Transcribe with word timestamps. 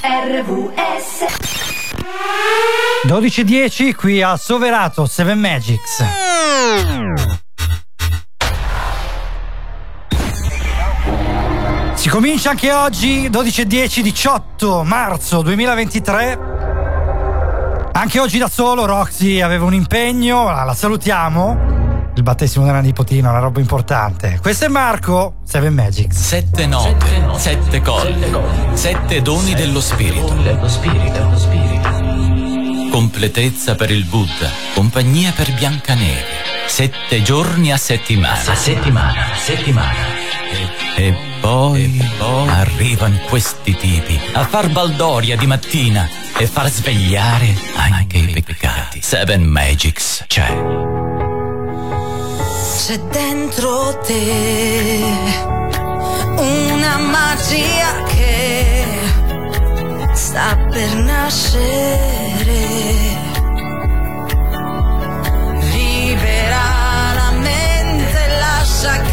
RVS 0.00 1.24
12.10 3.06 3.94
qui 3.94 4.22
a 4.22 4.36
Soverato 4.36 5.06
7 5.06 5.34
Magics. 5.34 6.04
Si 11.94 12.08
comincia 12.08 12.50
anche 12.50 12.72
oggi, 12.72 13.28
12.10, 13.28 14.00
18 14.00 14.84
marzo 14.84 15.42
2023. 15.42 16.38
Anche 17.92 18.20
oggi 18.20 18.38
da 18.38 18.48
solo 18.48 18.84
Roxy 18.84 19.40
aveva 19.40 19.64
un 19.64 19.74
impegno, 19.74 20.44
la 20.44 20.74
salutiamo. 20.74 21.77
Il 22.28 22.34
battesimo 22.34 22.66
della 22.66 22.80
nipotina, 22.80 23.30
una 23.30 23.38
roba 23.38 23.58
importante. 23.58 24.38
Questo 24.42 24.66
è 24.66 24.68
Marco, 24.68 25.36
7 25.44 25.70
Magics. 25.70 26.14
Sette 26.14 26.66
note, 26.66 27.06
sette 27.38 27.80
colli, 27.80 28.30
sette 28.74 29.22
doni 29.22 29.54
dello 29.54 29.80
spirito. 29.80 30.36
Completezza 32.90 33.76
per 33.76 33.90
il 33.90 34.04
Buddha, 34.04 34.50
compagnia 34.74 35.32
per 35.34 35.54
Biancaneve. 35.54 36.26
Sette 36.66 37.22
giorni 37.22 37.72
a 37.72 37.78
settimana. 37.78 38.52
A 38.52 38.54
settimana, 38.54 39.32
a 39.32 39.36
settimana. 39.36 39.96
E, 40.96 41.06
e 41.06 41.16
poi, 41.40 41.98
arrivano 42.50 43.20
questi 43.30 43.74
tipi 43.74 44.20
a 44.34 44.44
far 44.44 44.68
baldoria 44.68 45.34
di 45.34 45.46
mattina 45.46 46.06
e 46.36 46.46
far 46.46 46.68
svegliare 46.68 47.56
anche 47.76 48.18
i 48.18 48.42
peccati. 48.42 49.00
Seven 49.00 49.44
Magics 49.44 50.24
c'è. 50.26 50.87
C'è 52.78 52.96
dentro 52.96 53.98
te 54.06 55.02
una 56.36 56.96
magia 56.98 58.04
che 58.04 58.86
sta 60.12 60.56
per 60.70 60.94
nascere. 60.94 62.66
Libera 65.72 67.14
la 67.14 67.30
mente, 67.32 68.28
lascia 68.38 69.00
che 69.02 69.07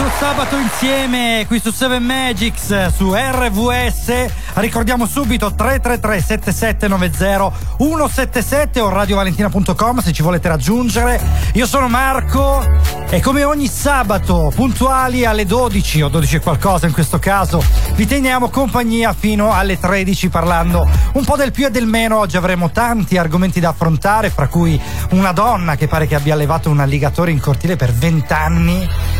altro 0.00 0.16
sabato 0.16 0.56
insieme 0.56 1.44
qui 1.48 1.58
su 1.58 1.72
7 1.72 1.98
Magics 1.98 2.94
su 2.94 3.12
RVS. 3.12 4.26
Ricordiamo 4.54 5.06
subito 5.06 5.52
333 5.52 6.20
7790 6.20 7.76
177 7.78 8.80
o 8.80 8.90
radiovalentina.com 8.90 9.98
se 9.98 10.12
ci 10.12 10.22
volete 10.22 10.46
raggiungere. 10.46 11.20
Io 11.54 11.66
sono 11.66 11.88
Marco 11.88 12.64
e 13.08 13.20
come 13.20 13.42
ogni 13.42 13.66
sabato 13.66 14.52
puntuali 14.54 15.24
alle 15.24 15.44
12 15.44 16.02
o 16.02 16.08
12 16.08 16.36
e 16.36 16.40
qualcosa 16.40 16.86
in 16.86 16.92
questo 16.92 17.18
caso 17.18 17.60
vi 17.94 18.06
teniamo 18.06 18.50
compagnia 18.50 19.12
fino 19.12 19.52
alle 19.52 19.80
13 19.80 20.28
parlando 20.28 20.88
un 21.14 21.24
po' 21.24 21.34
del 21.34 21.50
più 21.50 21.66
e 21.66 21.70
del 21.72 21.86
meno. 21.86 22.18
Oggi 22.18 22.36
avremo 22.36 22.70
tanti 22.70 23.16
argomenti 23.16 23.58
da 23.58 23.70
affrontare, 23.70 24.30
fra 24.30 24.46
cui 24.46 24.80
una 25.10 25.32
donna 25.32 25.74
che 25.74 25.88
pare 25.88 26.06
che 26.06 26.14
abbia 26.14 26.34
allevato 26.34 26.70
un 26.70 26.78
alligatore 26.78 27.32
in 27.32 27.40
cortile 27.40 27.74
per 27.74 27.92
20 27.92 28.32
anni. 28.32 29.17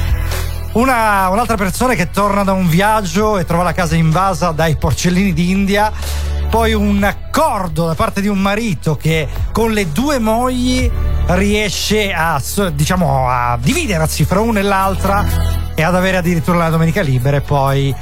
Una, 0.78 1.28
un'altra 1.28 1.56
persona 1.56 1.94
che 1.94 2.10
torna 2.10 2.44
da 2.44 2.52
un 2.52 2.68
viaggio 2.68 3.36
e 3.36 3.44
trova 3.44 3.64
la 3.64 3.72
casa 3.72 3.96
invasa 3.96 4.52
dai 4.52 4.76
porcellini 4.76 5.32
d'India. 5.32 5.90
Poi 6.48 6.72
un 6.72 7.02
accordo 7.02 7.84
da 7.84 7.96
parte 7.96 8.20
di 8.20 8.28
un 8.28 8.38
marito 8.38 8.94
che 8.94 9.26
con 9.50 9.72
le 9.72 9.90
due 9.90 10.20
mogli 10.20 10.88
riesce 11.30 12.12
a, 12.12 12.40
diciamo, 12.72 13.28
a 13.28 13.58
dividersi 13.60 14.24
fra 14.24 14.38
una 14.38 14.60
e 14.60 14.62
l'altra 14.62 15.26
e 15.74 15.82
ad 15.82 15.96
avere 15.96 16.18
addirittura 16.18 16.58
la 16.58 16.68
domenica 16.68 17.02
libera 17.02 17.38
e 17.38 17.40
poi 17.40 17.92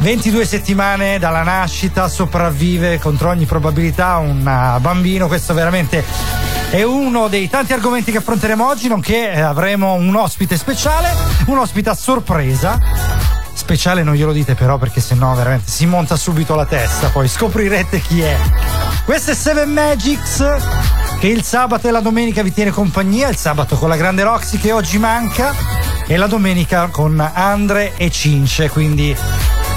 22 0.00 0.44
settimane 0.44 1.18
dalla 1.18 1.42
nascita, 1.42 2.08
sopravvive 2.08 2.98
contro 2.98 3.30
ogni 3.30 3.46
probabilità 3.46 4.18
un 4.18 4.40
uh, 4.40 4.78
bambino. 4.80 5.28
Questo 5.28 5.54
veramente 5.54 6.04
è 6.70 6.84
uno 6.84 7.26
dei 7.26 7.48
tanti 7.50 7.72
argomenti 7.72 8.12
che 8.12 8.18
affronteremo 8.18 8.64
oggi, 8.64 8.86
nonché 8.86 9.32
eh, 9.32 9.40
avremo 9.40 9.94
un 9.94 10.14
ospite 10.14 10.56
speciale, 10.56 11.12
un 11.46 11.58
ospite 11.58 11.90
a 11.90 11.94
sorpresa. 11.94 12.78
Speciale 13.52 14.04
non 14.04 14.14
glielo 14.14 14.32
dite 14.32 14.54
però 14.54 14.78
perché 14.78 15.00
sennò 15.00 15.34
veramente 15.34 15.70
si 15.70 15.84
monta 15.86 16.16
subito 16.16 16.54
la 16.54 16.66
testa, 16.66 17.08
poi 17.08 17.26
scoprirete 17.26 18.00
chi 18.00 18.20
è. 18.22 18.36
Questo 19.04 19.32
è 19.32 19.34
Seven 19.34 19.70
Magics 19.70 20.44
che 21.18 21.26
il 21.26 21.42
sabato 21.42 21.88
e 21.88 21.90
la 21.90 22.00
domenica 22.00 22.42
vi 22.42 22.52
tiene 22.52 22.70
compagnia, 22.70 23.28
il 23.28 23.36
sabato 23.36 23.76
con 23.76 23.88
la 23.88 23.96
grande 23.96 24.22
Roxy 24.22 24.58
che 24.58 24.70
oggi 24.70 24.98
manca 24.98 25.52
e 26.06 26.16
la 26.16 26.28
domenica 26.28 26.86
con 26.86 27.20
Andre 27.20 27.94
e 27.96 28.10
Cince, 28.10 28.70
quindi 28.70 29.14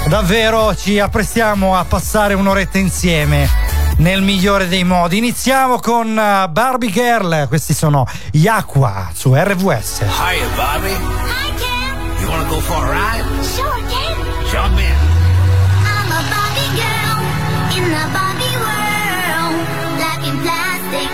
davvero 0.06 0.74
ci 0.76 1.00
apprestiamo 1.00 1.76
a 1.76 1.84
passare 1.84 2.34
un'oretta 2.34 2.78
insieme 2.78 3.73
nel 3.98 4.22
migliore 4.22 4.68
dei 4.68 4.84
modi. 4.84 5.18
Iniziamo 5.18 5.78
con 5.78 6.08
uh, 6.08 6.50
Barbie 6.50 6.90
Girl, 6.90 7.48
questi 7.48 7.74
sono 7.74 8.06
Yakua 8.32 9.10
su 9.14 9.34
RVS. 9.34 10.00
Hiya, 10.00 10.46
Bobby. 10.54 10.92
Hi, 10.92 11.52
Ken. 11.58 12.20
You 12.20 12.28
wanna 12.28 12.48
go 12.48 12.58
for 12.60 12.84
a 12.84 12.90
ride? 12.90 13.44
Sure, 13.44 13.82
Ken. 13.88 14.16
Jump 14.50 14.78
in. 14.78 14.94
I'm 15.84 16.10
a 16.10 16.22
Barbie 16.30 16.70
girl 16.74 17.18
in 17.76 17.84
the 17.90 18.04
Barbie 18.12 18.56
world. 18.62 19.56
Life 19.98 20.24
in 20.28 20.36
plastic, 20.42 21.10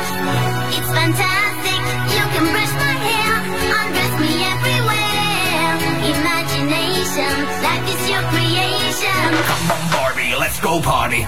it's 0.77 0.91
fantastic. 0.91 1.81
You 2.15 2.25
can 2.35 2.47
brush 2.53 2.75
my 2.79 2.95
hair, 3.07 3.33
undress 3.81 4.15
me 4.21 4.33
everywhere. 4.55 5.73
Imagination, 6.15 7.35
life 7.63 7.87
is 7.89 8.03
your 8.09 8.23
creation. 8.31 9.31
Come 9.47 9.71
on, 9.71 9.91
Barbie, 9.93 10.35
let's 10.39 10.61
go 10.61 10.81
party. 10.81 11.27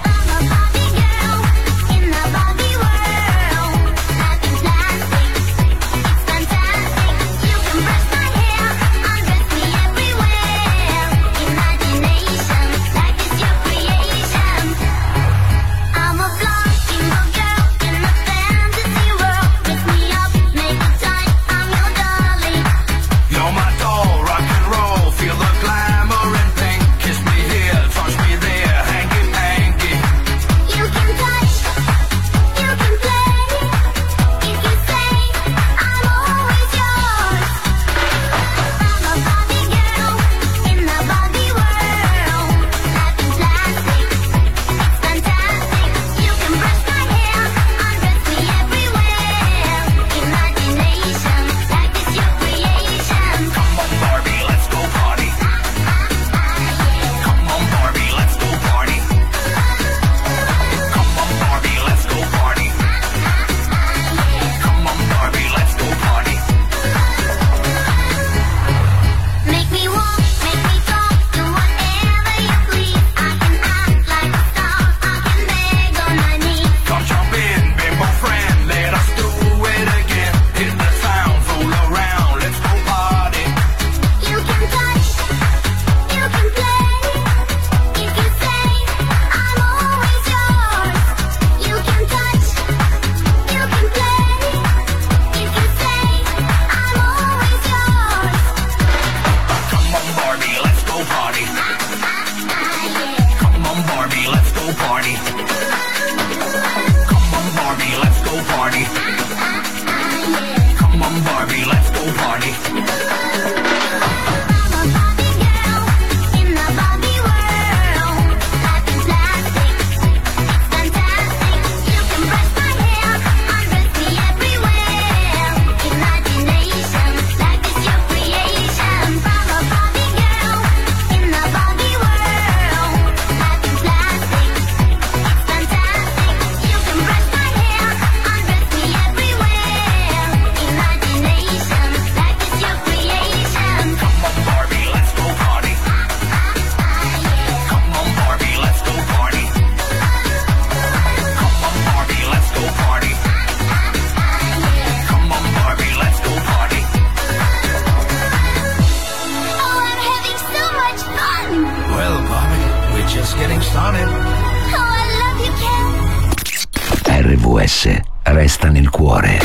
Resta 168.33 168.69
nel 168.69 168.89
cuore. 168.89 169.41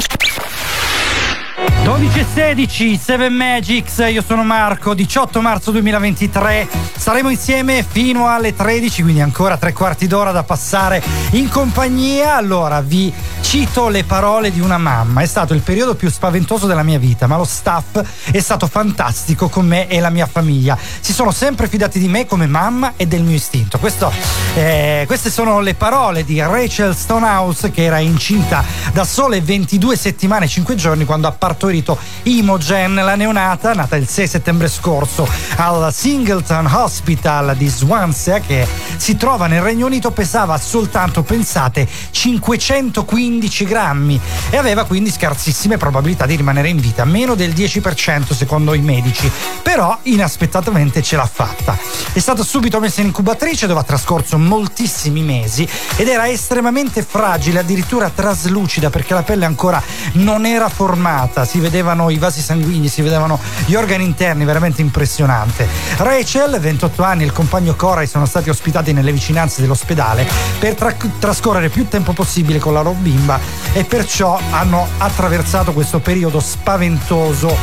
12 1.83 2.19
e 2.19 2.25
16, 2.33 2.97
7 2.97 3.29
Magics, 3.29 4.03
io 4.09 4.21
sono 4.21 4.43
Marco, 4.43 4.93
18 4.93 5.41
marzo 5.41 5.71
2023, 5.71 6.67
saremo 6.95 7.29
insieme 7.29 7.85
fino 7.87 8.27
alle 8.27 8.53
13, 8.53 9.03
quindi 9.03 9.21
ancora 9.21 9.57
tre 9.57 9.73
quarti 9.73 10.05
d'ora 10.07 10.31
da 10.31 10.43
passare 10.43 11.01
in 11.31 11.49
compagnia. 11.49 12.35
Allora 12.35 12.81
vi 12.81 13.13
cito 13.47 13.87
le 13.87 14.03
parole 14.03 14.51
di 14.51 14.59
una 14.59 14.77
mamma, 14.77 15.21
è 15.21 15.25
stato 15.25 15.53
il 15.53 15.61
periodo 15.61 15.95
più 15.95 16.11
spaventoso 16.11 16.67
della 16.67 16.83
mia 16.83 16.99
vita, 16.99 17.27
ma 17.27 17.37
lo 17.37 17.45
staff 17.45 18.01
è 18.29 18.39
stato 18.41 18.67
fantastico 18.67 19.47
con 19.47 19.65
me 19.65 19.87
e 19.87 20.01
la 20.01 20.09
mia 20.09 20.25
famiglia. 20.25 20.77
Si 20.99 21.13
sono 21.13 21.31
sempre 21.31 21.69
fidati 21.69 21.97
di 21.97 22.09
me 22.09 22.25
come 22.25 22.45
mamma 22.45 22.95
e 22.97 23.07
del 23.07 23.23
mio 23.23 23.35
istinto. 23.35 23.79
Questo, 23.79 24.11
eh, 24.53 25.05
queste 25.07 25.29
sono 25.29 25.61
le 25.61 25.75
parole 25.75 26.25
di 26.25 26.41
Rachel 26.41 26.93
Stonehouse 26.93 27.71
che 27.71 27.83
era 27.83 27.99
incinta 27.99 28.65
da 28.91 29.05
sole 29.05 29.39
22 29.39 29.95
settimane 29.95 30.43
e 30.43 30.49
5 30.49 30.75
giorni 30.75 31.05
quando 31.05 31.27
ha 31.27 31.31
partorito 31.31 31.97
Imogen, 32.23 32.95
la 32.95 33.15
neonata, 33.15 33.73
nata 33.73 33.95
il 33.95 34.09
6 34.09 34.27
settembre 34.27 34.67
scorso 34.67 35.25
al 35.55 35.93
Singleton 35.93 36.65
Hospital 36.65 37.55
di 37.55 37.69
Swansea, 37.69 38.39
che 38.41 38.67
si 38.97 39.15
trova 39.15 39.47
nel 39.47 39.61
Regno 39.61 39.85
Unito, 39.85 40.11
pesava 40.11 40.57
soltanto, 40.57 41.23
pensate, 41.23 41.87
515 42.11 43.35
grammi 43.65 44.19
e 44.49 44.57
aveva 44.57 44.85
quindi 44.85 45.11
scarsissime 45.11 45.77
probabilità 45.77 46.25
di 46.25 46.35
rimanere 46.35 46.69
in 46.69 46.79
vita, 46.79 47.05
meno 47.05 47.35
del 47.35 47.51
10% 47.51 48.33
secondo 48.33 48.73
i 48.73 48.81
medici, 48.81 49.31
però 49.61 49.97
inaspettatamente 50.03 51.01
ce 51.01 51.15
l'ha 51.15 51.29
fatta. 51.31 51.77
È 52.11 52.19
stata 52.19 52.43
subito 52.43 52.79
messa 52.79 53.01
in 53.01 53.07
incubatrice 53.07 53.67
dove 53.67 53.81
ha 53.81 53.83
trascorso 53.83 54.37
moltissimi 54.37 55.21
mesi 55.21 55.67
ed 55.95 56.07
era 56.07 56.27
estremamente 56.27 57.03
fragile, 57.03 57.59
addirittura 57.59 58.09
traslucida 58.09 58.89
perché 58.89 59.13
la 59.13 59.23
pelle 59.23 59.45
ancora 59.45 59.81
non 60.13 60.45
era 60.45 60.69
formata, 60.69 61.45
si 61.45 61.59
vedevano 61.59 62.09
i 62.09 62.17
vasi 62.17 62.41
sanguigni, 62.41 62.87
si 62.87 63.01
vedevano 63.01 63.39
gli 63.65 63.75
organi 63.75 64.03
interni, 64.03 64.45
veramente 64.45 64.81
impressionante. 64.81 65.67
Rachel, 65.97 66.59
28 66.59 67.03
anni, 67.03 67.23
e 67.23 67.25
il 67.25 67.31
compagno 67.31 67.75
Coray 67.75 68.07
sono 68.07 68.25
stati 68.25 68.49
ospitati 68.49 68.93
nelle 68.93 69.11
vicinanze 69.11 69.61
dell'ospedale 69.61 70.27
per 70.59 70.75
tra- 70.75 70.95
trascorrere 71.19 71.69
più 71.69 71.87
tempo 71.87 72.13
possibile 72.13 72.59
con 72.59 72.73
la 72.73 72.81
loro 72.81 72.95
bimba 73.17 73.39
e 73.73 73.83
perciò 73.83 74.39
hanno 74.51 74.87
attraversato 74.97 75.73
questo 75.73 75.99
periodo 75.99 76.39
spaventoso 76.39 77.55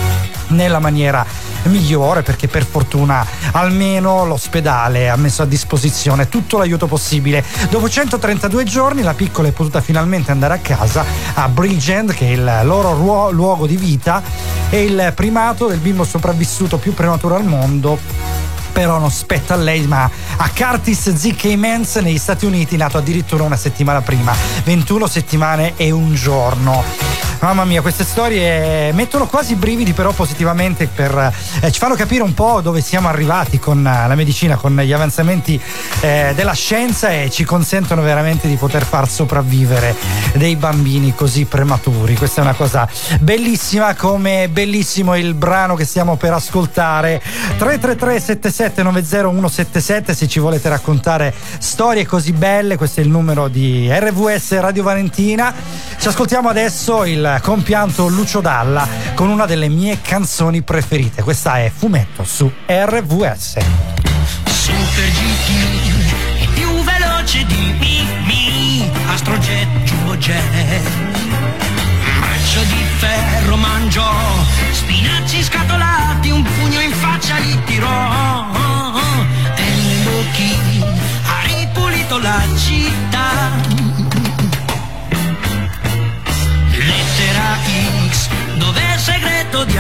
nella 0.49 0.81
maniera 0.81 1.25
migliore 1.65 2.23
perché 2.23 2.47
per 2.47 2.67
fortuna 2.67 3.25
almeno 3.53 4.27
l'ospedale 4.27 5.09
ha 5.09 5.17
messo 5.17 5.43
a 5.43 5.47
disposizione 5.47 6.29
tutto 6.29 6.59
l'aiuto 6.59 6.87
possibile. 6.87 7.43
Dopo 7.71 7.89
132 7.89 8.65
giorni 8.65 9.03
la 9.03 9.15
piccola 9.15 9.49
è 9.49 9.53
potuta 9.53 9.81
finalmente 9.81 10.31
andare 10.31 10.55
a 10.55 10.59
casa 10.59 11.05
a 11.35 11.49
Bridgend 11.49 12.13
che 12.13 12.27
è 12.27 12.33
il 12.33 12.61
loro 12.65 12.95
ruo- 12.95 13.31
luogo 13.31 13.67
di 13.67 13.77
vita 13.77 14.23
e 14.69 14.83
il 14.83 15.13
primato 15.15 15.67
del 15.67 15.79
bimbo 15.79 16.05
sopravvissuto 16.05 16.77
più 16.77 16.93
prematuro 16.93 17.37
al 17.37 17.45
mondo 17.45 17.99
però 18.75 18.99
non 18.99 19.13
spetta 19.13 19.55
a 19.55 19.57
lei 19.57 19.87
ma 19.87 20.11
a 20.37 20.51
Curtis 20.53 21.15
Z.K. 21.15 21.45
Mans 21.55 21.95
negli 21.97 22.19
Stati 22.19 22.45
Uniti 22.45 22.77
nato 22.77 22.99
addirittura 22.99 23.45
una 23.45 23.57
settimana 23.57 24.03
prima 24.03 24.35
21 24.65 25.07
settimane 25.07 25.75
e 25.77 25.93
un 25.93 26.13
giorno 26.15 27.14
Mamma 27.45 27.67
mia, 27.67 27.83
queste 27.83 28.05
storie 28.05 28.91
mettono 28.93 29.27
quasi 29.27 29.55
brividi, 29.55 29.93
però 29.93 30.13
positivamente 30.13 30.87
per, 30.87 31.31
eh, 31.61 31.71
ci 31.71 31.79
fanno 31.79 31.95
capire 31.95 32.23
un 32.23 32.33
po' 32.33 32.63
dove 32.63 32.81
siamo 32.81 33.07
arrivati 33.07 33.59
con 33.59 33.87
eh, 33.87 34.09
la 34.09 34.15
medicina, 34.15 34.57
con 34.57 34.75
gli 34.75 34.93
avanzamenti 34.95 35.61
eh, 36.01 36.33
della 36.35 36.55
scienza 36.55 37.11
e 37.11 37.29
ci 37.29 37.45
consentono 37.45 38.01
veramente 38.01 38.49
di 38.49 38.57
poter 38.57 38.87
far 38.87 39.11
sopravvivere 39.11 39.95
dei 40.37 40.57
bambini 40.57 41.15
così 41.15 41.45
prematuri. 41.45 42.17
Questa 42.17 42.41
è 42.41 42.45
una 42.45 42.55
cosa 42.55 42.89
bellissima, 43.21 43.95
come 43.95 44.49
bellissimo 44.49 45.15
il 45.15 45.35
brano 45.35 45.75
che 45.75 45.85
stiamo 45.85 46.17
per 46.17 46.33
ascoltare. 46.33 47.21
333 47.59 48.21
7790 48.21 49.49
177 49.51 50.15
se 50.15 50.29
ci 50.29 50.39
volete 50.39 50.71
raccontare 50.71 51.35
storie 51.59 52.07
così 52.07 52.33
belle, 52.33 52.79
questo 52.79 53.01
è 53.01 53.03
il 53.03 53.11
numero 53.11 53.49
di 53.49 53.87
RVS 53.91 54.59
Radio 54.61 54.83
Valentina. 54.83 55.53
Ci 55.99 56.09
ascoltiamo 56.09 56.49
adesso 56.49 57.05
il 57.05 57.33
compianto 57.41 58.07
Lucio 58.09 58.41
Dalla 58.41 58.87
con 59.15 59.29
una 59.29 59.47
delle 59.47 59.69
mie 59.69 60.01
canzoni 60.01 60.63
preferite. 60.63 61.23
Questa 61.23 61.59
è 61.59 61.71
Fumetto 61.75 62.25
su 62.25 62.51
RVS. 62.67 63.57
Super 64.47 65.11
GT 65.11 66.43
è 66.43 66.47
più 66.55 66.69
veloce 66.83 67.45
di 67.45 67.75
Mimi 67.79 68.91
Astrojet 69.09 69.69
Jumbo 69.85 70.17
Jet 70.17 70.43
Braccio 72.21 72.61
di 72.63 72.85
ferro 72.99 73.57
mangiò 73.57 74.11
Spinaci 74.73 75.43
scatolati 75.43 76.31
Un 76.31 76.43
pugno 76.43 76.81
in 76.81 76.93
faccia 76.93 77.39
gli 77.41 77.59
tirò 77.65 78.47
E 79.55 79.63
nei 79.63 80.07
occhi 80.07 80.85
ha 81.27 81.59
ripulito 81.59 82.19
la 82.19 82.43
città 82.57 82.84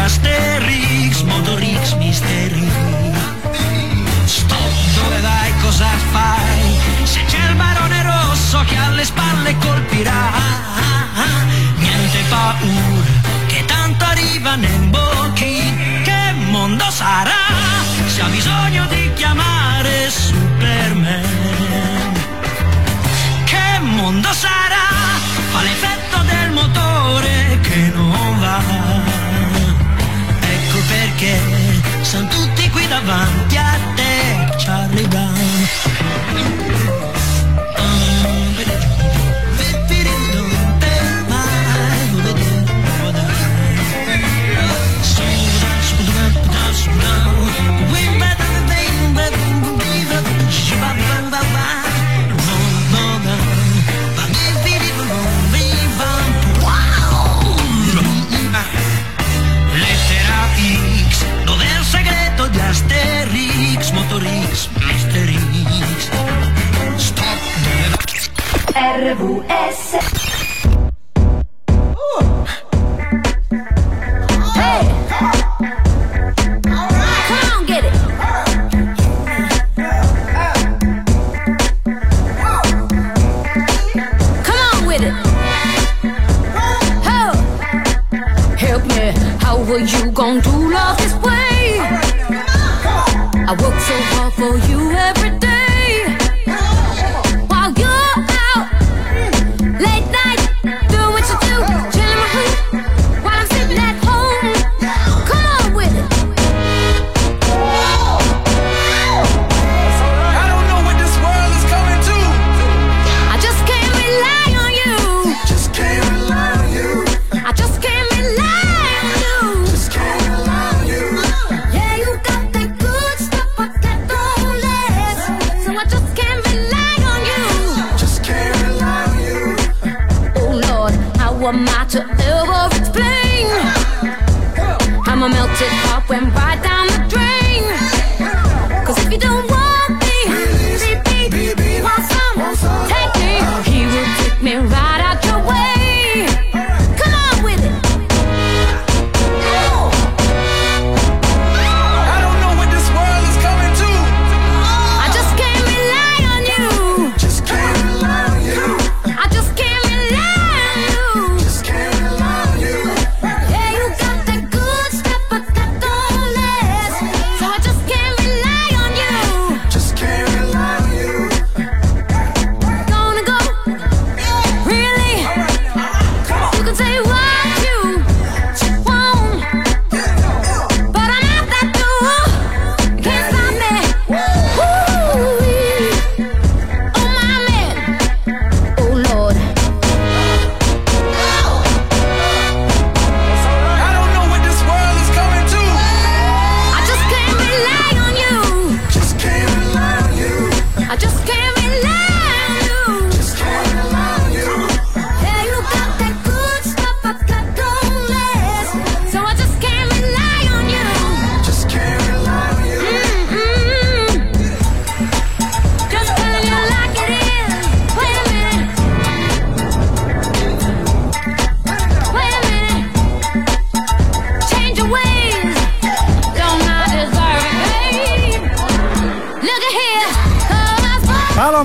Asterix 0.04 1.22
Motor 1.22 1.60
X 1.82 1.94
Misteri 1.94 2.68
Stop, 4.26 4.72
dove 4.96 5.20
vai, 5.20 5.52
cosa 5.62 5.86
fai? 6.12 6.76
Se 7.04 7.24
c'è 7.24 7.48
il 7.48 7.56
barone 7.56 8.02
rosso 8.02 8.62
che 8.66 8.76
alle 8.76 9.04
spalle 9.04 9.56
colpirà, 9.56 10.30
niente 11.78 12.18
paura, 12.28 13.46
che 13.46 13.64
tanto 13.64 14.04
arriva 14.04 14.56
nei 14.56 14.78
bocchi. 14.88 16.02
Che 16.02 16.32
mondo 16.50 16.90
sarà 16.90 17.32
se 18.06 18.20
ha 18.20 18.28
bisogno 18.28 18.86
di 18.86 19.10
chiamare 19.14 20.10
Superman? 20.10 20.43
Tutti 33.14 33.43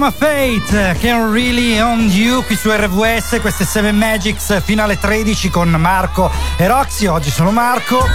Paloma 0.10 0.12
Fate, 0.12 0.98
Can 1.00 1.32
Really 1.32 1.80
On 1.80 2.00
You 2.02 2.44
qui 2.44 2.56
su 2.56 2.70
RVS, 2.72 3.40
queste 3.42 3.66
7 3.66 3.92
Magics, 3.92 4.62
finale 4.64 4.98
13 4.98 5.50
con 5.50 5.70
Marco 5.70 6.32
e 6.58 6.68
Roxy, 6.68 7.06
oggi 7.06 7.30
sono 7.30 7.52
Marco. 7.52 8.06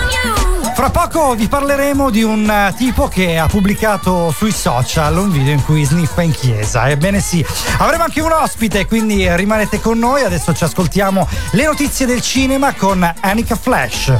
Fra 0.74 0.90
poco 0.90 1.34
vi 1.34 1.46
parleremo 1.46 2.10
di 2.10 2.22
un 2.22 2.48
eh, 2.48 2.74
tipo 2.76 3.06
che 3.06 3.38
ha 3.38 3.46
pubblicato 3.46 4.32
sui 4.36 4.50
social 4.50 5.16
un 5.16 5.30
video 5.30 5.52
in 5.52 5.64
cui 5.64 5.84
sniffa 5.84 6.22
in 6.22 6.32
chiesa. 6.32 6.88
Ebbene 6.88 7.20
sì, 7.20 7.44
avremo 7.78 8.04
anche 8.04 8.20
un 8.20 8.32
ospite, 8.32 8.86
quindi 8.86 9.24
eh, 9.24 9.36
rimanete 9.36 9.80
con 9.80 9.98
noi. 9.98 10.22
Adesso 10.22 10.52
ci 10.54 10.64
ascoltiamo 10.64 11.28
le 11.52 11.64
notizie 11.64 12.06
del 12.06 12.20
cinema 12.20 12.74
con 12.74 13.08
Annika 13.20 13.56
Flash. 13.56 14.12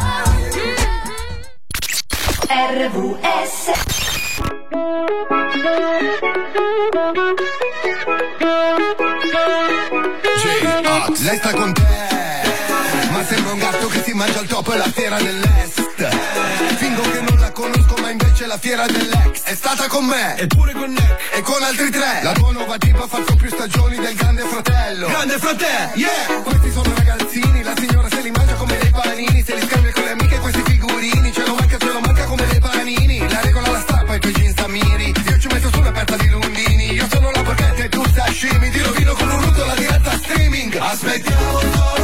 J-Ox. 10.43 11.21
Lei 11.21 11.37
sta 11.39 11.53
con 11.53 11.73
te 11.73 11.83
Ma 13.11 13.25
sembra 13.25 13.53
un 13.53 13.59
gatto 13.59 13.87
che 13.87 14.03
si 14.05 14.13
mangia 14.13 14.41
il 14.41 14.47
topo 14.47 14.75
e 14.75 14.77
la 14.77 14.91
fiera 14.95 15.17
dell'est 15.17 15.81
Fingo 16.77 17.01
che 17.01 17.21
non 17.23 17.39
la 17.41 17.51
conosco 17.53 17.95
ma 18.03 18.11
invece 18.11 18.45
la 18.47 18.59
fiera 18.59 18.85
dell'ex 18.85 19.45
È 19.45 19.55
stata 19.55 19.87
con 19.87 20.05
me 20.05 20.37
E 20.37 20.47
pure 20.49 20.73
con 20.75 20.91
Nick. 20.91 21.17
e 21.33 21.41
con 21.41 21.63
altri 21.63 21.89
tre 21.91 22.21
La 22.23 22.33
tua 22.33 22.53
nuova 22.53 22.77
tipa 22.77 23.05
ha 23.05 23.09
fatto 23.09 23.35
più 23.35 23.49
stagioni 23.49 23.97
del 23.97 24.15
grande 24.17 24.43
fratello 24.43 25.07
Grande 25.07 25.39
fratello. 25.39 25.93
Yeah 25.95 26.43
Questi 26.43 26.71
sono 26.73 26.93
ragazzini 26.95 27.63
La 27.63 27.73
signora 27.75 28.09
se 28.11 28.21
li 28.21 28.31
mangia 28.31 28.55
come 28.57 28.77
dei 28.77 28.91
panini 28.91 29.43
Se 29.43 29.55
li 29.55 29.67
scambia 29.67 29.84
sashimi 38.45 38.71
Ti 38.71 38.79
rovino 38.81 39.15
con 39.15 39.31
un 39.31 39.41
rutto 39.41 39.65
la 39.65 39.75
diretta 39.75 40.13
streaming. 40.13 40.77
Aspettiamo 40.77 41.61
solo 41.61 42.04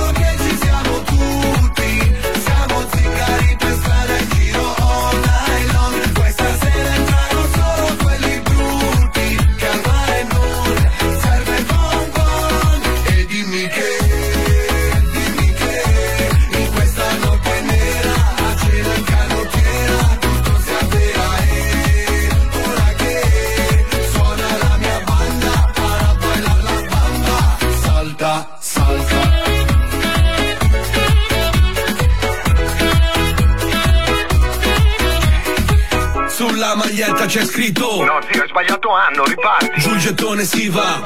c'è 37.30 37.44
scritto. 37.44 38.04
No 38.04 38.18
zio 38.28 38.42
hai 38.42 38.48
sbagliato 38.48 38.90
anno, 38.90 39.24
riparti 39.24 39.80
Sul 39.80 39.98
gettone 39.98 40.42
si 40.42 40.68
va. 40.68 41.00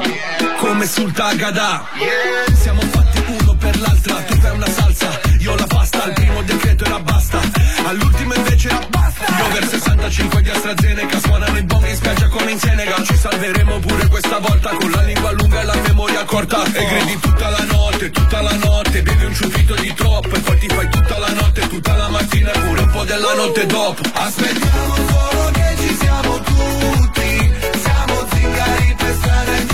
Come 0.56 0.86
sul 0.86 1.12
Tagada. 1.12 1.84
Siamo 2.58 2.80
fatti 2.80 3.22
uno 3.26 3.54
per 3.56 3.78
l'altra. 3.78 4.14
Tu 4.22 4.34
fai 4.36 4.56
una 4.56 4.66
salsa, 4.66 5.20
io 5.38 5.54
la 5.54 5.66
pasta. 5.66 6.04
Al 6.04 6.12
primo 6.14 6.42
decreto 6.42 6.86
era 6.86 6.98
basta. 6.98 7.40
All'ultimo 7.84 8.32
invece 8.32 8.68
era 8.68 8.78
basta. 8.88 9.03
Io 9.38 9.44
over 9.46 9.66
65 9.68 10.42
di 10.42 10.50
AstraZeneca. 10.50 11.18
Suonano 11.18 11.58
i 11.58 11.62
bong 11.62 11.86
in 11.86 11.96
spiaggia 11.96 12.28
come 12.28 12.50
in 12.52 12.58
Senegal. 12.58 13.04
Ci 13.04 13.16
salveremo 13.16 13.78
pure 13.80 14.06
questa 14.08 14.38
volta. 14.38 14.70
Con 14.76 14.90
la 14.90 15.02
lingua 15.02 15.30
lunga 15.32 15.60
e 15.60 15.64
la 15.64 15.76
memoria 15.86 16.24
corta. 16.24 16.64
E 16.64 16.84
gridi 16.86 17.18
tutta 17.20 17.48
la 17.48 17.64
notte, 17.64 18.10
tutta 18.10 18.40
la 18.40 18.54
notte. 18.54 19.02
Bevi 19.02 19.24
un 19.24 19.34
ciuffito 19.34 19.74
di 19.74 19.92
troppo. 19.94 20.34
E 20.34 20.40
poi 20.40 20.58
ti 20.58 20.68
fai 20.68 20.88
tutta 20.88 21.18
la 21.18 21.32
notte, 21.32 21.68
tutta 21.68 21.96
la 21.96 22.08
mattina. 22.08 22.52
E 22.52 22.58
pure 22.60 22.80
un 22.80 22.90
po' 22.90 23.04
della 23.04 23.34
notte 23.34 23.66
dopo. 23.66 24.02
Aspettiamo 24.12 24.94
solo 24.94 25.50
che 25.52 25.76
ci 25.78 25.96
siamo 26.00 26.38
tutti 26.40 27.52
Siamo 27.82 28.26
zingari 28.32 28.94
per 28.96 29.14
strada 29.14 29.56
in 29.56 29.66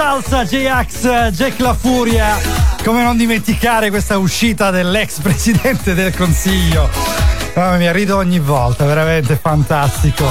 Salsa, 0.00 0.44
J-Ax, 0.44 1.28
Jack 1.28 1.60
La 1.60 1.74
Furia. 1.74 2.38
Come 2.82 3.02
non 3.02 3.18
dimenticare 3.18 3.90
questa 3.90 4.16
uscita 4.16 4.70
dell'ex 4.70 5.20
presidente 5.20 5.92
del 5.92 6.16
consiglio. 6.16 6.88
Mamma 7.54 7.76
mia, 7.76 7.92
rido 7.92 8.16
ogni 8.16 8.38
volta, 8.38 8.86
veramente 8.86 9.36
fantastico. 9.36 10.24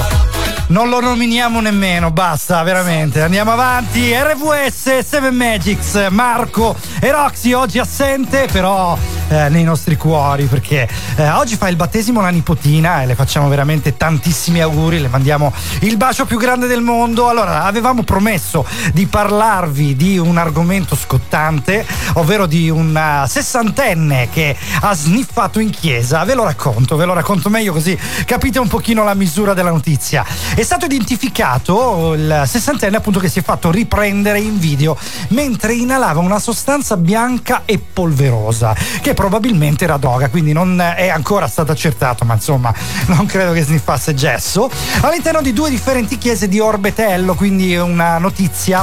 Non 0.70 0.88
lo 0.88 0.98
nominiamo 0.98 1.60
nemmeno, 1.60 2.10
basta, 2.10 2.60
veramente. 2.64 3.22
Andiamo 3.22 3.52
avanti. 3.52 4.12
RVS, 4.12 4.98
7 5.06 5.30
Magics, 5.30 6.08
Marco 6.10 6.74
e 7.00 7.12
Roxy 7.12 7.52
oggi 7.52 7.78
assente, 7.78 8.48
però 8.50 8.98
eh, 9.30 9.48
nei 9.48 9.62
nostri 9.62 9.96
cuori, 9.96 10.44
perché 10.44 10.88
eh, 11.16 11.30
oggi 11.30 11.56
fa 11.56 11.68
il 11.68 11.76
battesimo 11.76 12.20
la 12.20 12.28
nipotina 12.30 13.02
e 13.02 13.06
le 13.06 13.14
facciamo 13.14 13.48
veramente 13.48 13.96
tantissimi 13.96 14.60
auguri, 14.60 15.00
le 15.00 15.08
mandiamo 15.08 15.52
il 15.80 15.96
bacio 15.96 16.26
più 16.26 16.36
grande 16.36 16.66
del 16.66 16.80
mondo. 16.80 17.28
Allora, 17.28 17.64
avevamo 17.64 18.02
promesso 18.02 18.66
di 18.92 19.06
parlarvi 19.06 19.94
di 19.94 20.18
un 20.18 20.36
argomento 20.36 20.96
scottante, 20.96 21.86
ovvero 22.14 22.46
di 22.46 22.68
una 22.68 23.26
sessantenne 23.28 24.28
che 24.30 24.56
ha 24.80 24.94
sniffato 24.94 25.60
in 25.60 25.70
chiesa. 25.70 26.24
Ve 26.24 26.34
lo 26.34 26.44
racconto, 26.44 26.96
ve 26.96 27.04
lo 27.04 27.12
racconto 27.12 27.48
meglio 27.48 27.72
così 27.72 27.96
capite 28.24 28.58
un 28.58 28.68
pochino 28.68 29.04
la 29.04 29.14
misura 29.14 29.54
della 29.54 29.70
notizia. 29.70 30.24
È 30.54 30.62
stato 30.62 30.86
identificato 30.86 32.14
il 32.14 32.42
sessantenne 32.46 32.96
appunto 32.96 33.20
che 33.20 33.28
si 33.28 33.38
è 33.38 33.42
fatto 33.42 33.70
riprendere 33.70 34.40
in 34.40 34.58
video 34.58 34.96
mentre 35.28 35.74
inalava 35.74 36.20
una 36.20 36.38
sostanza 36.38 36.96
bianca 36.96 37.62
e 37.64 37.78
polverosa 37.78 38.74
che 39.00 39.14
probabilmente 39.20 39.84
era 39.84 39.98
droga, 39.98 40.30
quindi 40.30 40.54
non 40.54 40.80
è 40.80 41.08
ancora 41.08 41.46
stato 41.46 41.72
accertato, 41.72 42.24
ma 42.24 42.32
insomma 42.32 42.72
non 43.08 43.26
credo 43.26 43.52
che 43.52 43.62
sniffasse 43.62 44.14
gesso. 44.14 44.70
All'interno 45.02 45.42
di 45.42 45.52
due 45.52 45.68
differenti 45.68 46.16
chiese 46.16 46.48
di 46.48 46.58
Orbetello, 46.58 47.34
quindi 47.34 47.76
una 47.76 48.16
notizia 48.16 48.82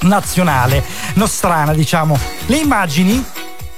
nazionale, 0.00 0.82
nostrana 1.14 1.72
diciamo. 1.72 2.18
Le 2.46 2.56
immagini 2.56 3.24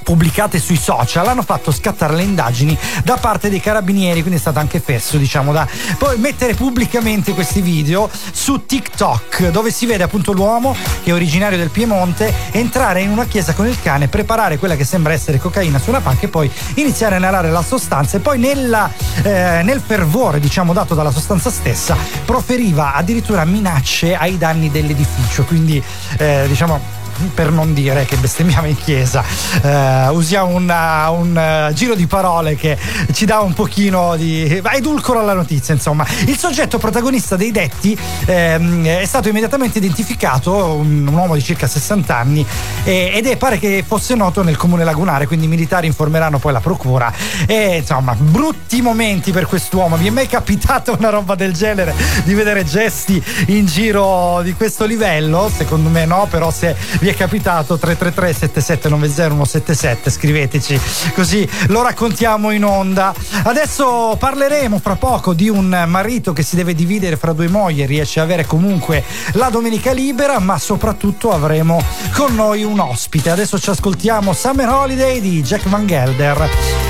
pubblicate 0.02 0.58
sui 0.58 0.76
social 0.76 1.26
hanno 1.26 1.42
fatto 1.42 1.70
scattare 1.70 2.14
le 2.14 2.22
indagini 2.22 2.76
da 3.04 3.16
parte 3.16 3.48
dei 3.48 3.60
carabinieri 3.60 4.20
quindi 4.20 4.38
è 4.38 4.40
stato 4.40 4.58
anche 4.58 4.80
fesso 4.80 5.16
diciamo 5.16 5.52
da 5.52 5.66
poi 5.98 6.18
mettere 6.18 6.54
pubblicamente 6.54 7.32
questi 7.34 7.60
video 7.60 8.10
su 8.32 8.66
TikTok 8.66 9.50
dove 9.50 9.70
si 9.70 9.86
vede 9.86 10.02
appunto 10.02 10.32
l'uomo 10.32 10.74
che 11.02 11.10
è 11.10 11.14
originario 11.14 11.58
del 11.58 11.70
Piemonte 11.70 12.32
entrare 12.50 13.00
in 13.00 13.10
una 13.10 13.24
chiesa 13.24 13.52
con 13.54 13.66
il 13.66 13.80
cane 13.82 14.08
preparare 14.08 14.58
quella 14.58 14.76
che 14.76 14.84
sembra 14.84 15.12
essere 15.12 15.38
cocaina 15.38 15.78
su 15.78 15.90
una 15.90 16.00
panca 16.00 16.26
e 16.26 16.28
poi 16.28 16.50
iniziare 16.74 17.14
a 17.14 17.18
inalare 17.18 17.50
la 17.50 17.62
sostanza 17.62 18.16
e 18.16 18.20
poi 18.20 18.38
nella, 18.38 18.90
eh, 19.22 19.62
nel 19.62 19.80
fervore 19.84 20.40
diciamo 20.40 20.72
dato 20.72 20.94
dalla 20.94 21.10
sostanza 21.10 21.50
stessa 21.50 21.96
proferiva 22.24 22.94
addirittura 22.94 23.44
minacce 23.44 24.14
ai 24.14 24.38
danni 24.38 24.70
dell'edificio. 24.70 25.44
Quindi 25.44 25.82
eh, 26.18 26.44
diciamo 26.48 27.00
per 27.34 27.50
non 27.50 27.72
dire 27.74 28.04
che 28.04 28.16
bestemmiamo 28.16 28.66
in 28.66 28.76
chiesa, 28.76 29.22
eh, 29.62 30.08
usiamo 30.08 30.54
una- 30.54 31.10
un 31.10 31.36
eh, 31.36 31.70
giro 31.74 31.94
di 31.94 32.06
parole 32.06 32.56
che 32.56 32.76
ci 33.12 33.24
dà 33.24 33.40
un 33.40 33.52
pochino 33.52 34.16
di 34.16 34.60
edulcoro 34.72 35.20
alla 35.20 35.34
notizia. 35.34 35.74
Insomma, 35.74 36.06
il 36.26 36.36
soggetto 36.36 36.78
protagonista 36.78 37.36
dei 37.36 37.50
detti 37.50 37.96
ehm, 38.26 38.84
è 38.86 39.04
stato 39.04 39.28
immediatamente 39.28 39.78
identificato, 39.78 40.52
un, 40.74 41.06
un 41.06 41.14
uomo 41.14 41.34
di 41.34 41.42
circa 41.42 41.66
60 41.66 42.16
anni, 42.16 42.44
e- 42.84 43.12
ed 43.14 43.26
è 43.26 43.36
pare 43.36 43.58
che 43.58 43.84
fosse 43.86 44.14
noto 44.14 44.42
nel 44.42 44.56
comune 44.56 44.84
lagunare. 44.84 45.26
Quindi 45.26 45.46
i 45.46 45.48
militari 45.48 45.86
informeranno 45.86 46.38
poi 46.38 46.52
la 46.52 46.60
procura. 46.60 47.12
E 47.46 47.78
insomma, 47.78 48.14
brutti 48.14 48.80
momenti 48.82 49.30
per 49.32 49.46
quest'uomo. 49.46 49.96
Mi 49.96 50.08
è 50.08 50.10
mai 50.10 50.26
capitato 50.26 50.94
una 50.98 51.10
roba 51.10 51.34
del 51.34 51.52
genere 51.52 51.94
di 52.24 52.34
vedere 52.34 52.64
gesti 52.64 53.22
in 53.46 53.66
giro 53.66 54.40
di 54.42 54.54
questo 54.54 54.84
livello? 54.84 55.50
Secondo 55.54 55.88
me 55.88 56.04
no, 56.04 56.26
però 56.30 56.50
se 56.50 56.74
vi 57.02 57.08
è 57.08 57.14
capitato 57.16 57.76
333 57.76 58.32
7790 58.32 59.44
177 59.44 60.08
scriveteci 60.10 60.80
così 61.14 61.48
lo 61.66 61.82
raccontiamo 61.82 62.52
in 62.52 62.64
onda. 62.64 63.12
Adesso 63.42 64.14
parleremo 64.16 64.78
fra 64.78 64.94
poco 64.94 65.34
di 65.34 65.48
un 65.48 65.84
marito 65.88 66.32
che 66.32 66.44
si 66.44 66.54
deve 66.54 66.74
dividere 66.74 67.16
fra 67.16 67.32
due 67.32 67.48
mogli 67.48 67.82
e 67.82 67.86
riesce 67.86 68.20
a 68.20 68.22
avere 68.22 68.46
comunque 68.46 69.02
la 69.32 69.48
domenica 69.50 69.90
libera, 69.90 70.38
ma 70.38 70.58
soprattutto 70.58 71.32
avremo 71.32 71.82
con 72.14 72.36
noi 72.36 72.62
un 72.62 72.78
ospite. 72.78 73.30
Adesso 73.30 73.58
ci 73.58 73.70
ascoltiamo 73.70 74.32
Summer 74.32 74.68
Holiday 74.68 75.20
di 75.20 75.42
Jack 75.42 75.68
Van 75.68 75.84
Gelder 75.84 76.48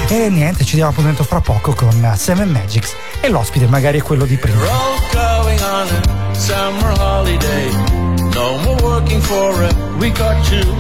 e 0.09 0.29
niente, 0.29 0.67
ci 0.67 0.75
diamo 0.75 0.91
appuntamento 0.91 1.25
fra 1.25 1.41
poco 1.41 1.73
con 1.73 2.13
Seven 2.17 2.51
Magics 2.51 2.95
e 3.19 3.31
l'ospite 3.31 3.67
magari 3.67 4.01
è 4.01 4.03
quello 4.03 4.27
di 4.27 4.37
prima. 4.37 4.61
No 8.43 8.59
more 8.59 8.83
working 8.83 9.21
for 9.21 9.51
a 9.71 9.73
week 10.01 10.19
or 10.19 10.35
two. 10.51 10.71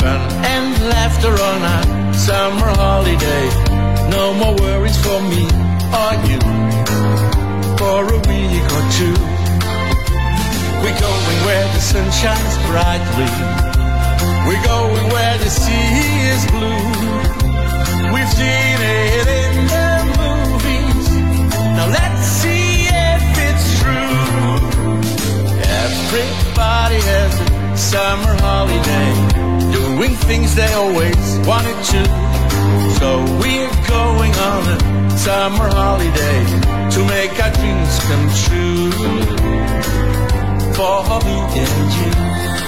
Fun 0.00 0.20
and 0.56 0.68
laughter 0.88 1.34
on 1.50 1.60
a 1.76 2.14
summer 2.14 2.70
holiday. 2.82 3.46
No 4.16 4.32
more 4.32 4.56
worries 4.56 4.96
for 5.04 5.20
me 5.32 5.44
or 6.02 6.12
you. 6.28 6.40
For 7.76 8.00
a 8.16 8.20
week 8.30 8.68
or 8.76 8.84
two. 8.98 9.16
We're 10.80 11.00
going 11.06 11.38
where 11.46 11.68
the 11.76 11.82
sun 11.90 12.08
shines 12.20 12.56
brightly. 12.68 13.30
We're 14.46 14.64
going 14.64 15.06
where 15.12 15.36
the 15.44 15.50
sea 15.50 15.92
is 16.32 16.42
blue. 16.54 16.84
We've 18.14 18.32
seen 18.40 18.78
it 18.96 19.26
in 19.40 19.54
the 19.74 19.90
movies. 20.20 21.06
Now 21.76 21.88
let's 21.98 22.22
see 22.40 22.88
if 22.88 23.22
it's 23.48 23.78
true. 23.82 24.08
Everybody 26.58 27.00
has 27.02 27.40
a 27.40 27.76
summer 27.76 28.34
holiday, 28.42 29.72
doing 29.72 30.16
things 30.26 30.56
they 30.56 30.72
always 30.72 31.38
wanted 31.46 31.76
to. 31.92 32.02
So 32.98 33.22
we're 33.38 33.70
going 33.86 34.34
on 34.34 34.62
a 34.66 35.18
summer 35.18 35.68
holiday 35.68 36.44
to 36.90 37.04
make 37.04 37.40
our 37.40 37.52
dreams 37.52 37.98
come 38.08 38.28
true. 38.42 38.90
For 40.74 41.20
me 41.24 41.36
and 41.62 42.62
you. 42.62 42.67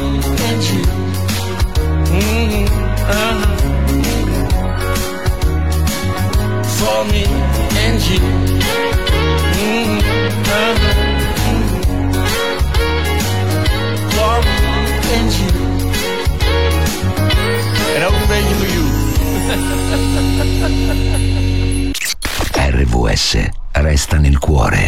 resta 23.91 24.17
nel 24.19 24.39
cuore. 24.39 24.87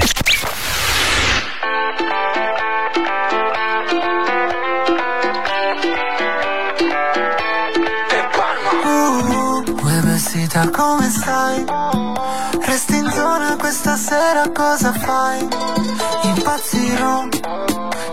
Vestita 10.04 10.70
come 10.70 11.10
stai? 11.10 11.66
Resti 12.66 12.96
in 12.98 13.10
zona 13.12 13.56
questa 13.58 13.96
sera 13.98 14.50
cosa 14.54 14.94
fai? 14.94 15.39
Impazzirò, 16.24 17.28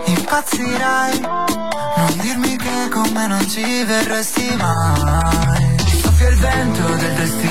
impazzirai 0.05 1.19
Non 1.19 2.17
dirmi 2.21 2.57
che 2.57 2.89
con 2.89 3.07
me 3.13 3.27
non 3.27 3.47
ci 3.47 3.83
verresti 3.83 4.55
mai 4.55 5.75
Soffia 6.01 6.29
il 6.29 6.37
vento 6.37 6.87
del 6.95 7.13
destino, 7.13 7.50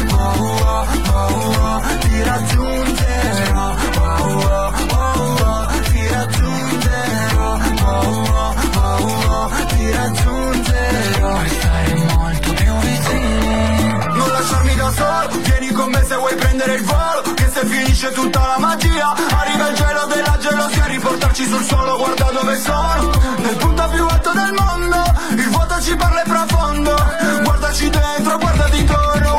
solo, 14.91 15.39
vieni 15.43 15.71
con 15.71 15.89
me 15.89 16.03
se 16.03 16.15
vuoi 16.15 16.35
prendere 16.35 16.75
il 16.75 16.83
volo, 16.83 17.33
che 17.33 17.49
se 17.53 17.65
finisce 17.65 18.11
tutta 18.11 18.39
la 18.39 18.57
magia, 18.59 19.13
arriva 19.13 19.69
il 19.69 19.75
gelo 19.75 20.05
della 20.05 20.37
gelosia, 20.39 20.85
riportarci 20.85 21.45
sul 21.45 21.63
suolo, 21.63 21.97
guarda 21.97 22.31
dove 22.31 22.57
sono, 22.59 23.11
nel 23.37 23.55
punto 23.57 23.89
più 23.89 24.05
alto 24.05 24.31
del 24.31 24.53
mondo, 24.53 25.03
il 25.31 25.49
vuoto 25.49 25.81
ci 25.81 25.95
parla 25.95 26.21
profondo, 26.23 26.95
guardaci 27.43 27.89
dentro, 27.89 28.37
guardati 28.37 28.77
intorno, 28.79 29.35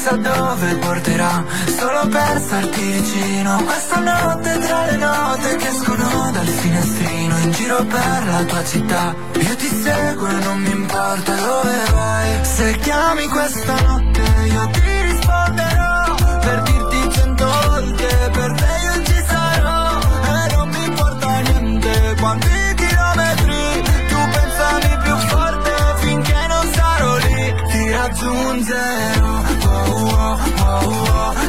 chissà 0.00 0.16
dove 0.16 0.76
porterà, 0.76 1.44
solo 1.76 2.08
per 2.08 2.40
starti 2.40 2.80
vicino, 2.80 3.62
questa 3.64 3.98
notte 4.00 4.58
tra 4.58 4.86
le 4.86 4.96
note 4.96 5.56
che 5.56 5.68
escono 5.68 6.30
dal 6.32 6.46
finestrino, 6.46 7.38
in 7.38 7.50
giro 7.50 7.84
per 7.84 8.24
la 8.24 8.44
tua 8.44 8.64
città, 8.64 9.14
io 9.34 9.56
ti 9.56 9.68
seguo 9.68 10.26
e 10.26 10.32
non 10.32 10.58
mi 10.60 10.70
importa 10.70 11.34
dove 11.34 11.76
vai, 11.92 12.44
se 12.46 12.78
chiami 12.78 13.26
questa 13.28 13.74
notte 13.74 14.22
io 14.50 14.70
ti 14.70 15.02
risponderò, 15.02 16.14
per 16.40 16.62
dirti 16.62 17.12
cento 17.12 17.44
volte, 17.44 18.30
per 18.32 18.52
te 18.52 18.72
io 18.84 19.04
ci 19.04 19.24
sarò, 19.28 19.98
e 20.00 20.54
non 20.56 20.68
mi 20.70 20.84
importa 20.86 21.40
niente, 21.40 22.16
quanti 22.18 22.74
chilometri, 22.74 23.82
tu 24.08 24.16
pensami 24.32 24.98
più 25.02 25.16
forte 25.28 25.72
finché 25.96 26.46
non 26.48 26.72
sarò 26.72 27.16
lì, 27.18 27.54
ti 27.70 27.90
raggiungerò, 27.90 29.39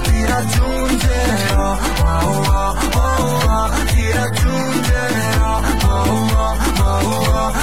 ti 0.03 0.25
raggiungerò, 0.25 1.77
ti 3.87 4.11
raggiungerò, 4.11 5.59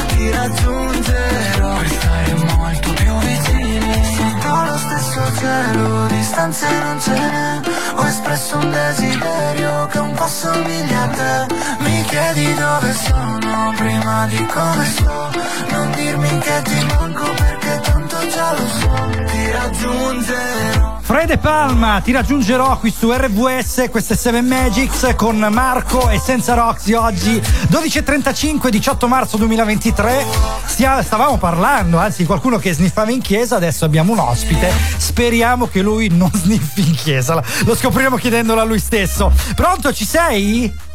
ti 0.09 0.31
raggiungerò, 0.31 1.77
per 1.77 1.89
stare 1.89 2.35
molto 2.35 2.93
più 2.93 3.19
vicini, 3.19 4.17
sotto 4.17 4.65
lo 4.65 4.77
stesso 4.79 5.21
cielo, 5.39 6.07
distanze 6.07 6.67
non 6.81 7.01
ce 7.01 7.13
n'è, 7.13 7.61
ho 7.95 8.07
espresso 8.07 8.57
un 8.59 8.71
desiderio 8.71 9.87
che 9.87 9.99
un 9.99 10.13
po' 10.13 10.27
somiglia 10.29 11.03
a 11.03 11.09
te, 11.09 11.55
mi 11.81 11.98
chiedi 12.09 12.55
dove 12.55 12.95
sono 12.95 13.73
prima 13.77 14.27
di 14.27 14.47
come 14.47 14.85
sto, 14.87 15.31
non 15.71 15.91
dirmi 15.95 16.39
che 16.39 16.63
ti 16.63 16.87
manco 16.87 17.33
perché 17.35 17.81
tanto 17.83 18.17
già 18.29 18.53
lo 18.53 18.67
so, 18.67 19.09
ti 19.27 19.51
raggiungerò. 19.51 20.97
Fred 21.03 21.39
Palma, 21.39 22.01
ti 22.03 22.13
raggiungerò 22.13 22.79
qui 22.79 22.93
su 22.97 23.11
RVS, 23.11 23.89
queste 23.91 24.15
7 24.15 24.43
Magics 24.43 25.15
con 25.17 25.39
Marco 25.51 26.09
e 26.11 26.19
senza 26.19 26.55
Roxy 26.55 26.93
oggi 26.93 27.37
12.35, 27.37 28.69
18 28.69 29.09
marzo 29.09 29.37
2023. 29.39 30.27
Stia- 30.67 31.03
stavamo 31.03 31.39
parlando, 31.39 31.99
anzi 31.99 32.25
qualcuno 32.27 32.59
che 32.59 32.75
sniffava 32.75 33.11
in 33.11 33.23
chiesa, 33.23 33.57
adesso 33.57 33.85
abbiamo 33.87 34.13
un 34.13 34.19
ospite. 34.19 34.71
Speriamo 34.97 35.67
che 35.67 35.81
lui 35.81 36.09
non 36.09 36.31
sniffi 36.35 36.87
in 36.87 36.95
chiesa, 36.95 37.43
lo 37.65 37.75
scopriremo 37.75 38.17
chiedendolo 38.17 38.61
a 38.61 38.65
lui 38.65 38.79
stesso. 38.79 39.33
Pronto, 39.55 39.93
ci 39.95 40.05
sei? 40.05 40.87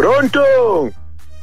Pronto? 0.00 0.99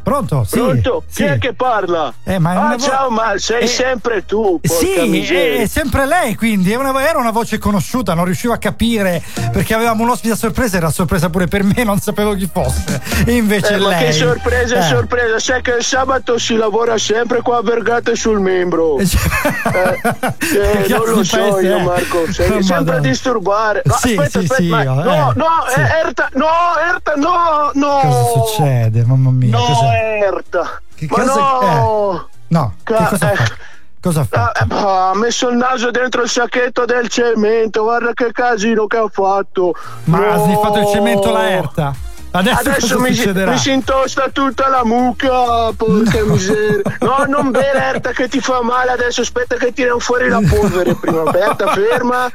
Pronto? 0.07 0.45
Sì. 0.45 0.57
Pronto? 0.57 1.03
sì. 1.09 1.23
Chi 1.23 1.29
è 1.29 1.37
che 1.37 1.53
parla? 1.53 2.13
Eh, 2.23 2.39
ma 2.39 2.51
ah, 2.51 2.75
vo- 2.77 2.81
ciao, 2.81 3.09
ma 3.09 3.33
sei 3.35 3.63
Eh, 3.63 3.67
sempre 3.67 4.25
tu. 4.25 4.57
Sì, 4.63 5.05
miseria. 5.05 5.63
è 5.63 5.67
sempre 5.67 6.05
lei, 6.05 6.35
quindi 6.35 6.71
è 6.71 6.75
una- 6.77 7.05
era 7.05 7.19
una 7.19 7.31
voce 7.31 7.57
conosciuta, 7.57 8.13
non 8.13 8.23
riuscivo 8.23 8.53
a 8.53 8.57
capire 8.57 9.21
perché 9.51 9.73
avevamo 9.73 10.03
un 10.03 10.09
ospite 10.11 10.33
a 10.33 10.37
sorpresa, 10.37 10.77
era 10.77 10.89
sorpresa 10.91 11.29
pure 11.29 11.47
per 11.47 11.63
me, 11.63 11.83
non 11.83 11.99
sapevo 11.99 12.35
chi 12.35 12.49
fosse. 12.51 13.01
E 13.25 13.33
invece 13.35 13.73
Eh, 13.73 13.77
ma 13.79 13.89
lei. 13.89 14.05
che 14.05 14.11
sorpresa, 14.13 14.77
Eh. 14.77 14.81
sorpresa! 14.83 15.39
Sai 15.39 15.61
che 15.61 15.71
il 15.71 15.83
sabato 15.83 16.37
si 16.37 16.55
lavora 16.55 16.97
sempre 16.97 17.41
qua 17.41 17.57
a 17.57 17.61
Vergate 17.61 18.15
sul 18.15 18.39
membro. 18.39 18.97
Eh, 18.99 19.03
eh, 19.03 19.11
Che 20.87 20.87
non 20.93 21.05
lo 21.05 21.23
so 21.25 21.37
paese 21.37 21.67
io? 21.67 21.79
Marco. 21.79 22.31
Sei 22.31 22.49
Oh, 22.51 22.61
sempre 22.61 22.95
a 22.95 22.99
disturbare. 22.99 23.81
No, 23.83 23.93
Sì, 23.99 24.15
aspetta, 24.15 24.29
sì, 24.29 24.37
aspetta, 24.45 24.55
sì, 24.55 24.67
ma- 24.69 24.83
io, 24.83 24.93
no, 24.93 25.01
eh, 25.03 25.33
no, 25.35 25.45
eh, 25.75 25.81
Erta, 26.05 26.29
no, 26.33 26.47
Erta, 26.93 27.13
no, 27.17 27.71
no. 27.73 27.99
Cosa 28.01 28.23
succede? 28.45 29.03
Mamma 29.05 29.31
mia. 29.31 29.49
No, 29.57 29.65
cos'è? 29.97 30.25
Erta. 30.25 30.81
Che 30.95 31.07
ma 31.09 31.15
cosa- 31.15 31.33
no. 31.33 32.27
No, 32.49 32.73
che 32.83 32.93
Ca- 32.93 33.05
cosa 33.09 33.31
eh. 33.31 33.35
fa? 33.35 33.43
Cosa 33.99 34.23
fa? 34.23 34.51
Ah, 34.53 34.61
eh, 34.61 34.65
bah, 34.65 35.09
ha 35.09 35.15
messo 35.15 35.49
il 35.49 35.57
naso 35.57 35.91
dentro 35.91 36.21
il 36.21 36.29
sacchetto 36.29 36.85
del 36.85 37.09
cemento, 37.09 37.83
guarda 37.83 38.13
che 38.13 38.31
casino 38.31 38.85
che 38.87 38.97
ha 38.97 39.07
fatto. 39.11 39.73
Ma 40.05 40.17
ha 40.31 40.35
No. 40.35 40.43
sniffato 40.45 40.79
il 40.79 40.85
cemento 40.87 41.31
la 41.31 41.49
Erta. 41.49 41.93
Adesso, 42.37 42.59
Adesso 42.59 42.99
mi, 42.99 43.09
mi 43.45 43.57
si 43.57 43.71
intosta 43.71 44.29
tutta 44.31 44.67
la 44.67 44.83
mucca, 44.85 45.71
porca 45.75 46.23
miseria. 46.23 46.81
No, 46.99 47.25
non 47.27 47.49
bere 47.51 47.79
Erta 47.87 48.11
che 48.11 48.27
ti 48.27 48.39
fa 48.39 48.61
male, 48.61 48.91
adesso 48.91 49.21
aspetta 49.21 49.55
che 49.55 49.71
tirano 49.73 49.99
fuori 49.99 50.27
la 50.29 50.39
polvere 50.47 50.93
prima. 50.95 51.23
Aspetta, 51.23 51.67
ferma. 51.73 52.29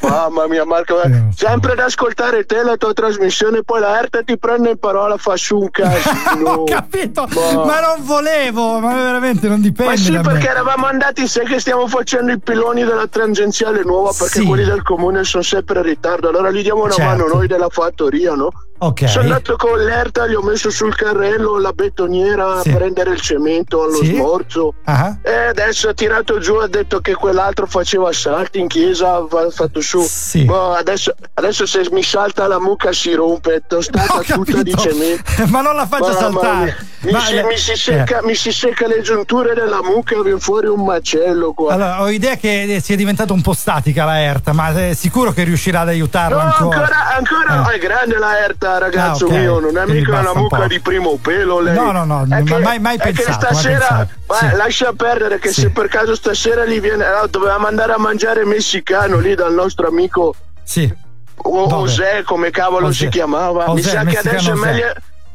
Mamma 0.00 0.46
mia 0.48 0.64
Marco, 0.66 1.00
eh, 1.02 1.28
sempre 1.34 1.72
ad 1.72 1.78
ascoltare 1.78 2.44
te 2.44 2.62
la 2.62 2.76
tua 2.76 2.92
trasmissione, 2.92 3.62
poi 3.62 3.80
la 3.80 3.98
Erta 3.98 4.22
ti 4.22 4.36
prende 4.38 4.70
in 4.70 4.78
parola, 4.78 5.16
fa 5.16 5.36
su 5.36 5.56
un 5.58 5.70
casino. 5.70 6.50
Ho 6.60 6.64
capito, 6.64 7.26
Ma- 7.32 7.64
ma 7.64 7.80
non 7.80 8.04
volevo, 8.04 8.78
ma 8.80 8.94
veramente 8.94 9.48
non 9.48 9.60
dipende 9.62 9.92
Ma 9.92 9.96
sì, 9.96 10.12
da 10.12 10.20
me. 10.22 10.32
perché 10.32 10.48
eravamo 10.48 10.86
andati, 10.86 11.26
sai 11.26 11.46
che 11.46 11.58
stiamo 11.58 11.86
facendo 11.88 12.32
i 12.32 12.38
piloni 12.38 12.84
della 12.84 13.06
tangenziale 13.06 13.82
nuova 13.82 14.10
perché 14.16 14.40
Sì. 14.40 14.44
quelli 14.46 14.64
del 14.64 14.82
comune 14.82 15.24
sono 15.24 15.42
sempre 15.42 15.78
in 15.80 15.86
ritardo. 15.86 16.28
Allora 16.28 16.50
gli 16.50 16.62
diamo 16.62 16.82
una 16.82 16.92
Certo. 16.92 17.10
mano 17.10 17.26
noi 17.32 17.46
della 17.46 17.68
fattoria, 17.70 18.34
no? 18.34 18.50
Ok. 18.84 19.08
Sono 19.08 19.24
andato 19.24 19.54
con 19.56 19.78
l'Erta, 19.78 20.26
gli 20.26 20.34
ho 20.34 20.42
messo 20.42 20.68
sul 20.70 20.94
carrello 20.96 21.58
la 21.58 21.72
betoniera 21.72 22.60
Sì. 22.62 22.70
a 22.70 22.74
prendere 22.76 23.10
il 23.12 23.20
cemento 23.20 23.82
allo 23.84 24.02
Sì. 24.02 24.06
smorzo. 24.14 24.74
Ah, 24.84 25.16
E 25.22 25.32
adesso 25.46 25.88
ha 25.88 25.94
tirato 25.94 26.38
giù, 26.40 26.54
ha 26.56 26.66
detto 26.66 26.98
che 27.00 27.14
quell'altro 27.14 27.66
faceva 27.66 28.12
salti 28.12 28.58
in 28.58 28.66
chiesa, 28.66 29.14
ha 29.16 29.50
fatto 29.50 29.80
su. 29.80 30.00
Sì. 30.00 30.44
Boh, 30.44 30.72
adesso, 30.72 31.14
adesso 31.34 31.64
se 31.64 31.86
mi 31.92 32.02
salta 32.02 32.48
la 32.48 32.58
mucca 32.58 32.92
si 32.92 33.14
rompe, 33.14 33.54
è 33.54 33.62
tostata 33.68 34.20
tutta 34.22 34.62
di 34.62 34.74
cemento. 34.76 35.22
ma 35.46 35.60
non 35.60 35.76
la 35.76 35.86
faccia 35.86 36.12
saltare. 36.14 36.76
Mi, 37.02 37.18
si, 37.20 37.34
mi 37.42 37.56
si 37.56 37.70
eh. 37.72 37.76
secca, 37.76 38.20
mi 38.22 38.34
si 38.34 38.52
secca 38.52 38.86
le 38.86 39.00
giunture 39.00 39.54
della 39.54 39.82
mucca 39.82 40.14
e 40.14 40.22
viene 40.22 40.38
fuori 40.38 40.68
un 40.68 40.84
macello 40.84 41.52
qua. 41.52 41.72
Allora, 41.74 42.00
ho 42.02 42.08
idea 42.10 42.36
che 42.36 42.62
eh, 42.76 42.80
sia 42.80 42.94
diventata 42.94 43.32
un 43.32 43.40
po' 43.42 43.54
statica 43.54 44.04
la 44.04 44.20
Erta, 44.20 44.52
ma 44.52 44.72
è 44.72 44.94
sicuro 44.94 45.32
che 45.32 45.42
riuscirà 45.42 45.80
ad 45.80 45.88
aiutarla 45.88 46.36
No, 46.44 46.48
ancora. 46.68 46.76
ancora, 47.16 47.46
ancora 47.48 47.72
Eh. 47.72 47.74
è 47.74 47.78
grande 47.80 48.18
la 48.18 48.38
Erta, 48.38 48.78
ragazzo 48.78 49.24
Ah, 49.24 49.28
ok. 49.28 49.34
mio, 49.36 49.58
non 49.58 49.76
è 49.76 49.82
Quindi 49.82 50.00
mica 50.02 50.18
una 50.20 50.30
un 50.30 50.38
mucca 50.42 50.56
po'. 50.58 50.66
di 50.68 50.80
primo 50.80 51.18
pelo 51.20 51.58
lei. 51.60 51.74
No, 51.74 51.90
no, 51.90 52.04
no, 52.04 52.24
È 52.28 52.42
che- 52.44 52.58
mai- 52.58 52.78
mai 52.78 52.96
è 52.96 53.00
che 53.00 53.12
pensato, 53.12 53.46
mai 53.50 53.54
stasera, 53.54 54.06
ma 54.28 54.34
Sì. 54.36 54.56
lascia 54.56 54.92
perdere 54.92 55.38
che 55.40 55.48
Sì. 55.52 55.60
se 55.62 55.70
per 55.70 55.88
caso 55.88 56.14
stasera 56.14 56.64
gli 56.64 56.80
viene, 56.80 57.04
no, 57.04 57.26
dovevamo 57.26 57.66
andare 57.66 57.92
a 57.94 57.98
mangiare 57.98 58.44
messicano 58.44 59.18
lì 59.18 59.34
dal 59.34 59.52
nostro 59.52 59.88
amico 59.88 60.34
Sì. 60.62 60.92
O-? 61.44 61.66
José, 61.66 62.22
come 62.24 62.50
cavolo 62.50 62.86
José. 62.86 63.04
si 63.06 63.08
chiamava. 63.08 63.66
Mi 63.68 63.80
José, 63.80 63.88
sa 63.90 64.04
che 64.04 64.18
adesso 64.18 64.52
è 64.52 64.54
meglio, 64.54 64.92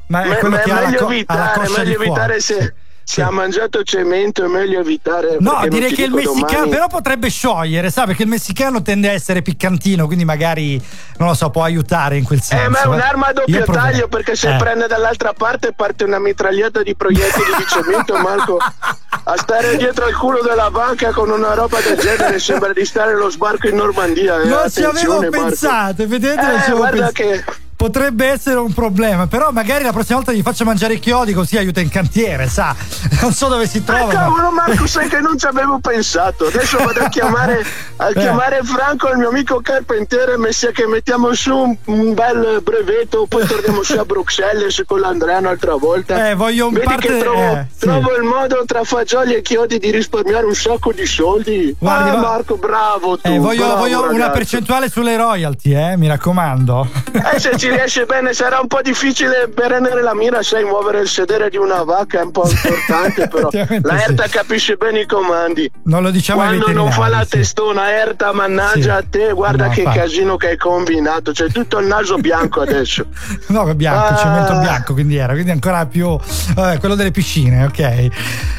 Ma 0.08 0.24
è 0.24 0.38
che 0.38 0.46
ha 0.46 0.50
la 0.50 0.88
meglio 0.88 1.10
evitare, 1.10 1.70
meglio 1.78 2.02
evitare 2.02 2.40
se, 2.40 2.74
se 3.04 3.22
ha 3.22 3.30
mangiato 3.32 3.84
cemento 3.84 4.44
è 4.44 4.48
meglio 4.48 4.80
evitare. 4.80 5.38
No, 5.40 5.52
non 5.60 5.70
direi 5.70 5.94
che 5.94 6.04
il 6.04 6.12
messicano 6.12 6.46
domani- 6.46 6.70
però 6.70 6.88
potrebbe 6.88 7.30
sciogliere, 7.30 7.90
sa, 7.90 8.06
perché 8.06 8.24
il 8.24 8.30
messicano 8.30 8.82
tende 8.82 9.10
a 9.10 9.12
essere 9.14 9.42
piccantino, 9.42 10.06
quindi 10.06 10.24
magari 10.26 10.82
non 11.18 11.28
lo 11.30 11.34
so, 11.34 11.50
può 11.50 11.64
aiutare 11.64 12.18
in 12.18 12.24
quel 12.24 12.42
senso. 12.42 12.66
Eh, 12.66 12.70
ma 12.70 12.82
è 12.84 12.88
un'arma 12.88 13.28
a 13.28 13.34
Io 13.46 13.58
doppio 13.60 13.74
taglio 13.74 14.08
perché 14.08 14.36
se 14.36 14.54
Eh. 14.54 14.58
prende 14.58 14.88
dall'altra 14.88 15.34
parte 15.34 15.74
parte 15.74 16.04
una 16.06 16.20
mitraglietta 16.20 16.82
di 16.84 16.96
proiettili 16.96 17.52
di 17.58 17.66
cemento, 17.68 18.16
Marco. 18.20 18.58
A 18.60 19.36
stare 19.38 19.76
dietro 19.76 20.06
al 20.06 20.14
culo 20.16 20.42
della 20.42 20.72
banca 20.72 21.12
con 21.12 21.30
una 21.30 21.54
roba 21.54 21.80
del 21.82 21.98
genere 21.98 22.40
sembra 22.40 22.72
di 22.72 22.86
stare 22.86 23.12
allo 23.12 23.30
sbarco 23.30 23.68
in 23.68 23.76
Normandia. 23.76 24.42
Eh. 24.42 24.48
Non 24.48 24.70
ci 24.72 24.84
avevo 24.84 25.28
pensato, 25.30 26.08
vedete? 26.08 26.42
non 26.42 26.52
Eh, 26.56 26.58
ci 26.60 26.62
avevo 26.72 26.78
guarda 26.78 27.12
pensato. 27.12 27.24
che 27.24 27.66
potrebbe 27.78 28.26
essere 28.28 28.60
un 28.60 28.74
problema. 28.74 29.28
Però 29.28 29.52
magari 29.52 29.84
la 29.86 29.94
prossima 29.94 30.18
volta 30.18 30.34
gli 30.34 30.42
faccio 30.42 30.66
mangiare 30.66 30.96
i 30.96 31.00
chiodi 31.00 31.32
così 31.32 31.58
aiuta 31.58 31.80
in 31.80 31.90
cantiere, 31.90 32.48
sa. 32.50 32.76
Non 33.22 33.32
so 33.34 33.48
dove 33.48 33.68
si 33.68 33.78
Ah, 33.80 33.82
trova. 33.82 34.06
ma- 34.06 34.12
cavolo 34.14 34.52
Marco, 34.52 34.86
sai 34.88 35.08
che 35.08 35.20
non 35.20 35.38
ci 35.38 35.46
avevo 35.46 35.80
pensato. 35.80 36.46
Adesso 36.48 36.78
vado 36.80 37.00
a 37.02 37.08
chiamare, 37.10 37.66
a 37.98 38.10
Eh. 38.10 38.14
chiamare 38.14 38.60
Franco, 38.64 39.10
il 39.10 39.18
mio 39.18 39.30
amico 39.30 39.60
carpentiere, 39.62 40.34
e 40.34 40.38
mi 40.38 40.52
sa 40.52 40.72
che 40.72 40.86
mettiamo 40.88 41.34
su 41.34 41.56
un, 41.56 41.76
un 41.86 42.14
bel 42.14 42.62
brevetto, 42.64 43.26
poi 43.28 43.46
torniamo 43.46 43.84
su 43.84 43.94
a 43.98 44.06
Bruxelles 44.06 44.84
con 44.86 45.00
l'Andrea 45.00 45.38
un'altra 45.38 45.76
volta. 45.76 46.30
Eh, 46.30 46.36
voglio 46.36 46.68
un 46.68 46.74
Vedi 46.74 46.86
parte- 46.86 47.08
che 47.08 47.18
trovo, 47.20 47.40
eh, 47.56 47.66
sì. 47.72 47.80
trovo 47.80 48.16
il 48.16 48.24
modo 48.24 48.64
tra 48.66 48.84
fagioli 48.84 49.36
e 49.36 49.42
chiodi 49.42 49.78
di 49.80 49.92
risparmiare 49.92 50.46
un 50.46 50.56
sacco 50.56 50.92
di 50.92 51.06
soldi. 51.06 51.76
Guardi, 51.78 52.10
ah, 52.10 52.14
va- 52.14 52.20
Marco, 52.22 52.56
bravo 52.58 53.18
tu. 53.18 53.28
Eh, 53.28 53.38
voglio, 53.40 53.66
bravo, 53.66 53.80
voglio 53.80 54.12
una 54.12 54.30
percentuale 54.32 54.90
sulle 54.90 55.16
royalty, 55.16 55.74
eh, 55.76 55.98
mi 55.98 56.08
raccomando. 56.08 56.88
Eh, 57.34 57.40
se 57.40 57.52
ci 57.58 57.67
riesce 57.70 58.06
bene 58.06 58.34
sarà 58.34 58.60
un 58.60 58.68
po' 58.68 58.82
difficile 58.82 59.50
prendere 59.54 60.02
la 60.02 60.14
mira, 60.14 60.42
sai, 60.44 60.64
muovere 60.64 61.00
il 61.00 61.08
sedere 61.08 61.50
di 61.50 61.58
una 61.58 61.84
vacca 61.84 62.20
è 62.20 62.24
un 62.24 62.32
po' 62.32 62.48
importante, 62.50 63.28
però 63.28 63.50
la 63.52 63.98
sì. 63.98 64.04
Erta 64.10 64.28
capisce 64.30 64.76
bene 64.76 65.02
i 65.02 65.06
comandi. 65.06 65.70
Non 65.84 66.02
lo 66.04 66.10
diciamo 66.12 66.42
Quando 66.42 66.72
non 66.72 66.92
fa 66.92 67.08
la 67.08 67.24
sì. 67.24 67.30
testona 67.38 67.92
Erta, 67.94 68.32
mannaggia 68.34 68.82
Sì. 68.82 68.90
a 68.90 69.04
te, 69.10 69.32
guarda 69.34 69.66
No, 69.68 69.72
che 69.72 69.80
infatti. 69.82 70.00
casino 70.00 70.38
che 70.38 70.48
hai 70.50 70.58
combinato, 70.58 71.32
c'è 71.32 71.48
tutto 71.50 71.80
il 71.80 71.88
naso 71.88 72.18
bianco 72.20 72.62
adesso. 72.62 73.06
No, 73.48 73.74
bianco, 73.76 74.14
Ah. 74.14 74.16
cemento 74.18 74.56
bianco, 74.60 74.94
quindi 74.94 75.16
era, 75.18 75.34
quindi 75.34 75.52
ancora 75.52 75.86
più 75.86 76.18
vabbè, 76.54 76.80
quello 76.80 76.96
delle 76.96 77.12
piscine, 77.12 77.66
ok. 77.66 78.08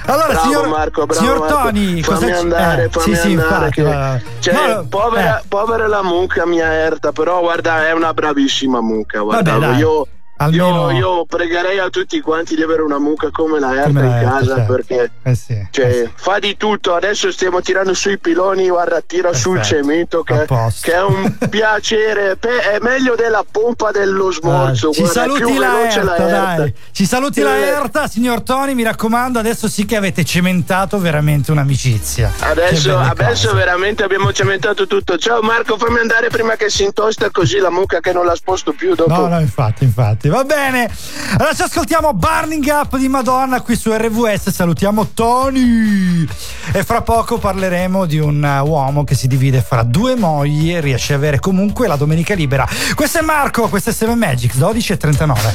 Allora, 0.06 0.26
bravo 0.28 0.40
signor, 0.46 0.68
Marco, 0.68 1.06
bravo 1.06 1.20
signor 1.20 1.38
Marco. 1.40 1.54
Tony, 1.54 1.86
fammi 1.86 2.02
cosa 2.02 2.26
ci- 2.26 2.32
andare, 2.32 2.84
eh, 2.84 2.88
fammi 2.88 3.14
sì, 3.14 3.20
sì, 3.20 3.26
andare. 3.32 3.54
infatti, 3.66 3.70
che- 3.72 3.82
va- 3.82 4.20
cioè, 4.40 4.54
no, 4.74 4.86
povera, 4.88 5.38
eh. 5.38 5.42
povera 5.48 5.86
la 5.86 6.02
mucca 6.02 6.46
mia 6.46 6.72
Erta, 6.72 7.12
però 7.12 7.40
guarda, 7.40 7.86
è 7.86 7.92
una 7.92 8.12
bravissima 8.14 8.80
mucca, 8.80 8.97
guarda, 9.04 9.52
Vabbè, 9.52 9.66
dai, 9.66 9.78
io, 9.78 10.06
almeno- 10.38 10.90
io, 10.90 10.98
io 10.98 11.24
pregherei 11.26 11.78
a 11.78 11.88
tutti 11.90 12.20
quanti 12.20 12.54
di 12.56 12.62
avere 12.62 12.82
una 12.82 12.98
mucca 12.98 13.30
come 13.30 13.58
la 13.60 13.74
Erta 13.74 13.88
in 13.88 14.20
casa 14.22 14.56
certo. 14.56 14.72
perché 14.72 15.10
Eh 15.22 15.34
sì, 15.34 15.66
cioè, 15.70 15.84
eh 15.86 15.92
sì. 16.04 16.10
fa 16.16 16.38
di 16.38 16.56
tutto. 16.56 16.94
Adesso 16.94 17.30
stiamo 17.30 17.60
tirando 17.60 17.94
sui 17.94 18.18
piloni, 18.18 18.68
guarda, 18.68 19.00
tira 19.06 19.32
sul 19.32 19.56
Perfetto, 19.56 19.76
cemento 19.82 20.22
che, 20.22 20.46
che 20.82 20.92
è 20.94 21.02
un 21.02 21.36
piacere. 21.48 22.36
Pe- 22.36 22.60
è 22.60 22.78
meglio 22.80 23.14
della 23.14 23.44
pompa 23.50 23.90
dello 23.90 24.30
smorzo. 24.32 24.88
Ah, 24.88 24.92
ci 24.92 25.00
guarda, 25.02 25.20
saluti 25.20 25.58
la 25.58 25.82
Erta, 25.90 26.00
Erta. 26.16 26.26
dai. 26.56 26.74
Ci 26.92 27.04
saluti 27.06 27.40
la 27.42 27.56
Eh. 27.56 27.60
Erta, 27.60 28.06
signor 28.08 28.42
Tony, 28.42 28.74
mi 28.74 28.82
raccomando, 28.82 29.38
adesso 29.38 29.68
sì 29.68 29.84
che 29.84 29.96
avete 29.96 30.24
cementato 30.24 30.98
veramente 30.98 31.50
un'amicizia. 31.50 32.32
Adesso, 32.40 32.96
adesso 32.98 33.52
veramente 33.54 34.02
abbiamo 34.02 34.32
cementato 34.32 34.86
tutto. 34.86 35.16
Ciao 35.18 35.40
Marco, 35.42 35.76
fammi 35.76 35.98
andare 35.98 36.28
prima 36.28 36.56
che 36.56 36.70
si 36.70 36.84
intosta 36.84 37.30
così 37.30 37.58
la 37.58 37.70
mucca 37.70 38.00
che 38.00 38.12
non 38.12 38.24
la 38.24 38.34
sposto 38.34 38.72
più 38.72 38.94
dopo. 38.94 39.12
No, 39.14 39.26
no, 39.28 39.40
infatti, 39.40 39.84
infatti. 39.84 40.27
Va 40.28 40.44
bene. 40.44 40.90
Allora 41.36 41.54
ci 41.54 41.62
ascoltiamo 41.62 42.12
Burning 42.12 42.64
Up 42.66 42.96
di 42.96 43.08
Madonna 43.08 43.60
qui 43.60 43.76
su 43.76 43.92
RVS. 43.92 44.50
Salutiamo 44.50 45.08
Tony. 45.14 46.26
E 46.72 46.84
fra 46.84 47.02
poco 47.02 47.38
parleremo 47.38 48.04
di 48.06 48.18
un 48.18 48.42
uh, 48.42 48.66
uomo 48.66 49.04
che 49.04 49.14
si 49.14 49.26
divide 49.26 49.60
fra 49.60 49.82
due 49.82 50.16
mogli 50.16 50.74
e 50.74 50.80
riesce 50.80 51.12
a 51.14 51.16
avere 51.16 51.38
comunque 51.38 51.86
la 51.86 51.96
domenica 51.96 52.34
libera. 52.34 52.66
Questo 52.94 53.18
è 53.18 53.22
Marco, 53.22 53.68
questo 53.68 53.90
è 53.90 53.92
Seven 53.92 54.18
Magics, 54.18 54.56
12 54.56 54.92
e 54.92 54.96
39. 54.96 55.54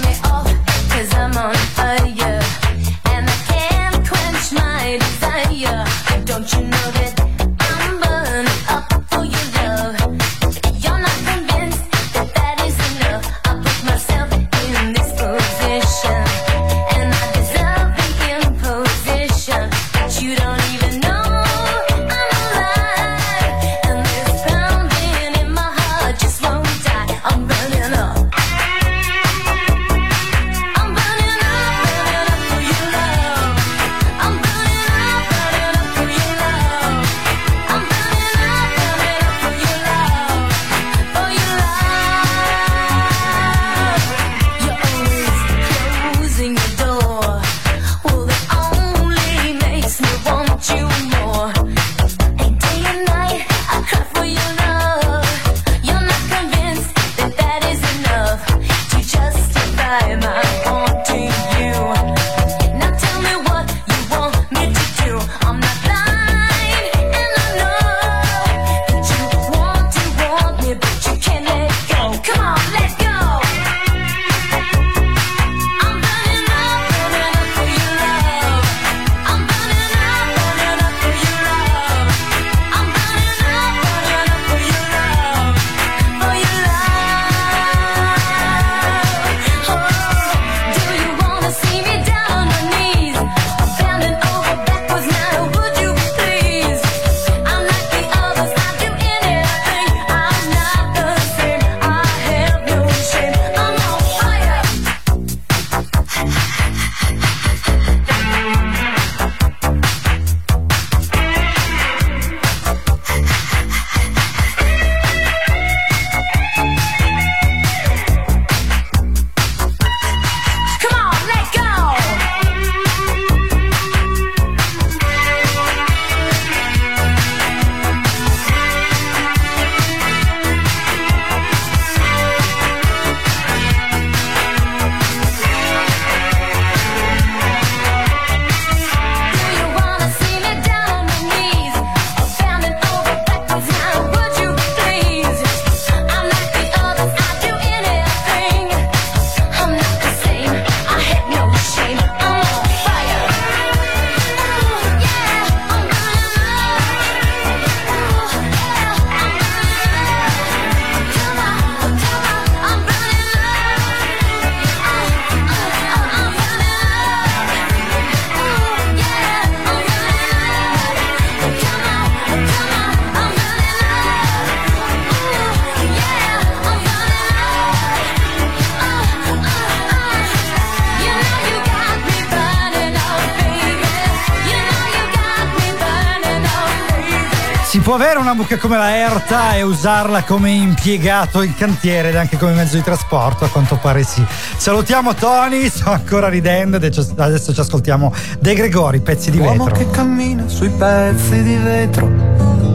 Può 187.95 188.01
avere 188.01 188.17
una 188.17 188.33
mucca 188.33 188.57
come 188.57 188.75
la 188.75 188.97
Erta 188.97 189.53
e 189.53 189.61
usarla 189.61 190.23
come 190.23 190.49
impiegato 190.49 191.43
in 191.43 191.55
cantiere 191.55 192.09
ed 192.09 192.15
anche 192.15 192.37
come 192.37 192.53
mezzo 192.53 192.75
di 192.75 192.81
trasporto? 192.81 193.45
A 193.45 193.49
quanto 193.49 193.75
pare 193.75 194.01
sì. 194.01 194.25
Salutiamo 194.57 195.13
Tony, 195.13 195.69
sto 195.69 195.91
ancora 195.91 196.27
ridendo 196.27 196.77
ed 196.77 196.83
adesso 197.17 197.53
ci 197.53 197.59
ascoltiamo 197.59 198.11
De 198.39 198.55
Gregori, 198.55 198.99
pezzi 198.99 199.29
di 199.29 199.37
Uomo 199.37 199.65
vetro. 199.65 199.77
che 199.77 199.91
cammina 199.91 200.47
sui 200.47 200.69
pezzi 200.69 201.43
di 201.43 201.55
vetro, 201.55 202.09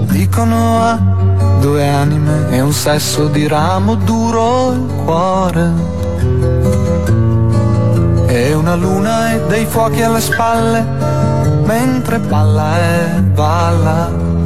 dicono 0.06 0.82
ha 0.82 0.94
due 1.58 1.88
anime 1.88 2.50
e 2.50 2.60
un 2.60 2.72
sesso 2.72 3.26
di 3.26 3.48
ramo 3.48 3.96
duro 3.96 4.70
il 4.70 4.86
cuore. 5.04 5.72
E 8.28 8.54
una 8.54 8.76
luna 8.76 9.32
e 9.32 9.40
dei 9.48 9.66
fuochi 9.66 10.00
alle 10.00 10.20
spalle, 10.20 10.86
mentre 11.64 12.20
balla 12.20 12.78
e 12.78 13.20
balla. 13.20 14.37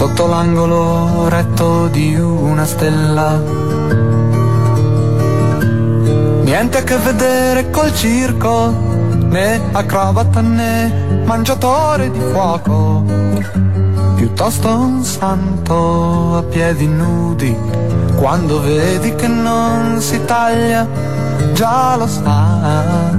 Sotto 0.00 0.26
l'angolo 0.26 1.28
retto 1.28 1.88
di 1.88 2.14
una 2.18 2.64
stella. 2.64 3.38
Niente 6.42 6.78
a 6.78 6.82
che 6.82 6.96
vedere 6.96 7.68
col 7.68 7.94
circo, 7.94 8.70
né 9.28 9.60
acrobata 9.72 10.40
né 10.40 11.22
mangiatore 11.26 12.10
di 12.10 12.18
fuoco. 12.18 13.04
Piuttosto 14.14 14.68
un 14.74 15.04
santo 15.04 16.36
a 16.38 16.42
piedi 16.44 16.86
nudi, 16.86 17.54
quando 18.16 18.62
vedi 18.62 19.14
che 19.14 19.28
non 19.28 20.00
si 20.00 20.18
taglia, 20.24 20.88
già 21.52 21.96
lo 21.98 22.06
sai. 22.06 23.18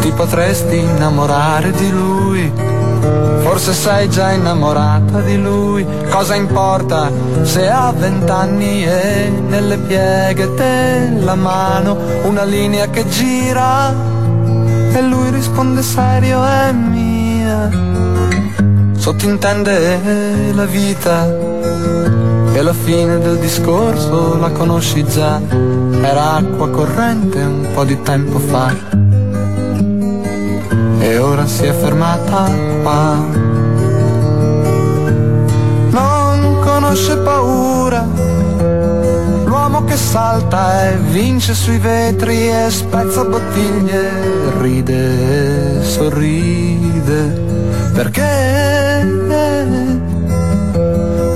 Ti 0.00 0.10
potresti 0.12 0.78
innamorare 0.78 1.70
di 1.72 1.90
lui, 1.90 2.50
forse 3.54 3.72
sei 3.72 4.10
già 4.10 4.32
innamorata 4.32 5.20
di 5.20 5.40
lui. 5.40 5.86
Cosa 6.10 6.34
importa 6.34 7.08
se 7.42 7.70
ha 7.70 7.92
vent'anni 7.92 8.84
e 8.84 9.30
nelle 9.46 9.78
pieghe 9.78 10.52
della 10.54 11.36
mano 11.36 11.96
una 12.24 12.42
linea 12.42 12.90
che 12.90 13.06
gira 13.06 13.94
e 14.92 15.02
lui 15.02 15.30
risponde 15.30 15.82
serio 15.82 16.44
è 16.44 16.72
mia. 16.72 17.70
Sottintende 18.96 20.52
la 20.52 20.64
vita 20.64 21.24
e 22.52 22.60
la 22.60 22.74
fine 22.74 23.20
del 23.20 23.38
discorso 23.38 24.36
la 24.36 24.50
conosci 24.50 25.04
già. 25.04 25.40
Era 26.02 26.34
acqua 26.34 26.68
corrente 26.70 27.38
un 27.38 27.68
po' 27.72 27.84
di 27.84 28.02
tempo 28.02 28.40
fa 28.40 29.03
si 31.46 31.64
è 31.64 31.72
fermata 31.72 32.50
qua. 32.82 33.16
Non 35.90 36.58
conosce 36.60 37.16
paura, 37.18 38.06
l'uomo 39.44 39.84
che 39.84 39.96
salta 39.96 40.90
e 40.90 40.96
vince 40.96 41.54
sui 41.54 41.78
vetri 41.78 42.48
e 42.48 42.70
spezza 42.70 43.24
bottiglie, 43.24 44.10
ride, 44.60 45.82
sorride, 45.82 47.42
perché 47.92 49.02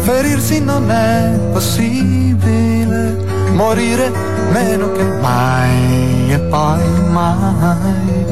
ferirsi 0.02 0.60
non 0.60 0.90
è 0.90 1.38
possibile, 1.52 3.16
morire 3.52 4.10
meno 4.52 4.90
che 4.92 5.04
mai 5.20 6.32
e 6.32 6.38
poi 6.48 6.82
mai. 7.10 8.27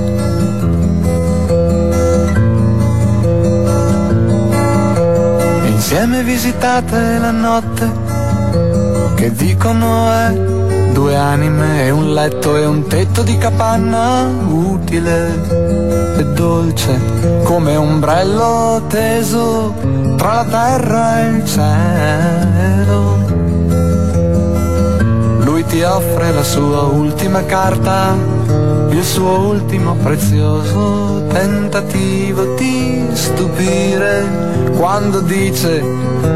Insieme 5.88 6.25
visitate 6.25 7.16
la 7.18 7.31
notte 7.31 7.88
che 9.14 9.31
dicono 9.33 10.11
è 10.11 10.33
due 10.92 11.14
anime 11.14 11.85
e 11.85 11.90
un 11.90 12.12
letto 12.12 12.57
e 12.57 12.66
un 12.66 12.88
tetto 12.88 13.22
di 13.22 13.38
capanna 13.38 14.25
utile 14.49 16.18
e 16.18 16.25
dolce 16.35 17.40
come 17.44 17.77
ombrello 17.77 18.83
teso 18.88 19.75
tra 20.16 20.42
la 20.42 20.44
terra 20.44 21.20
e 21.20 21.29
il 21.29 21.44
cielo. 21.46 23.14
Lui 25.44 25.64
ti 25.66 25.83
offre 25.83 26.33
la 26.33 26.42
sua 26.42 26.81
ultima 26.81 27.44
carta, 27.44 28.12
il 28.96 29.04
suo 29.04 29.48
ultimo 29.48 29.94
prezioso 29.96 31.26
tentativo 31.28 32.54
di 32.54 33.06
stupire 33.12 34.24
quando 34.78 35.20
dice 35.20 35.82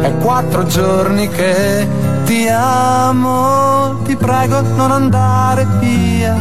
è 0.02 0.14
quattro 0.18 0.66
giorni 0.66 1.28
che 1.28 1.88
ti 2.26 2.46
amo, 2.48 4.02
ti 4.04 4.14
prego 4.14 4.60
non 4.60 4.92
andare 4.92 5.66
via, 5.78 6.34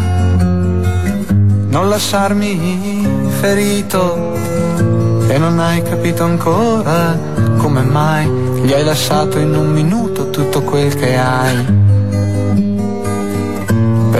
non 1.69 1.87
lasciarmi 1.87 3.07
ferito 3.39 4.33
e 5.27 5.37
non 5.37 5.57
hai 5.59 5.81
capito 5.83 6.23
ancora 6.25 7.17
come 7.57 7.81
mai 7.81 8.27
gli 8.61 8.73
hai 8.73 8.83
lasciato 8.83 9.39
in 9.39 9.55
un 9.55 9.71
minuto 9.71 10.29
tutto 10.29 10.63
quel 10.63 10.93
che 10.95 11.17
hai. 11.17 11.78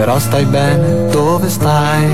Però 0.00 0.18
stai 0.18 0.46
bene 0.46 1.08
dove 1.10 1.50
stai. 1.50 2.08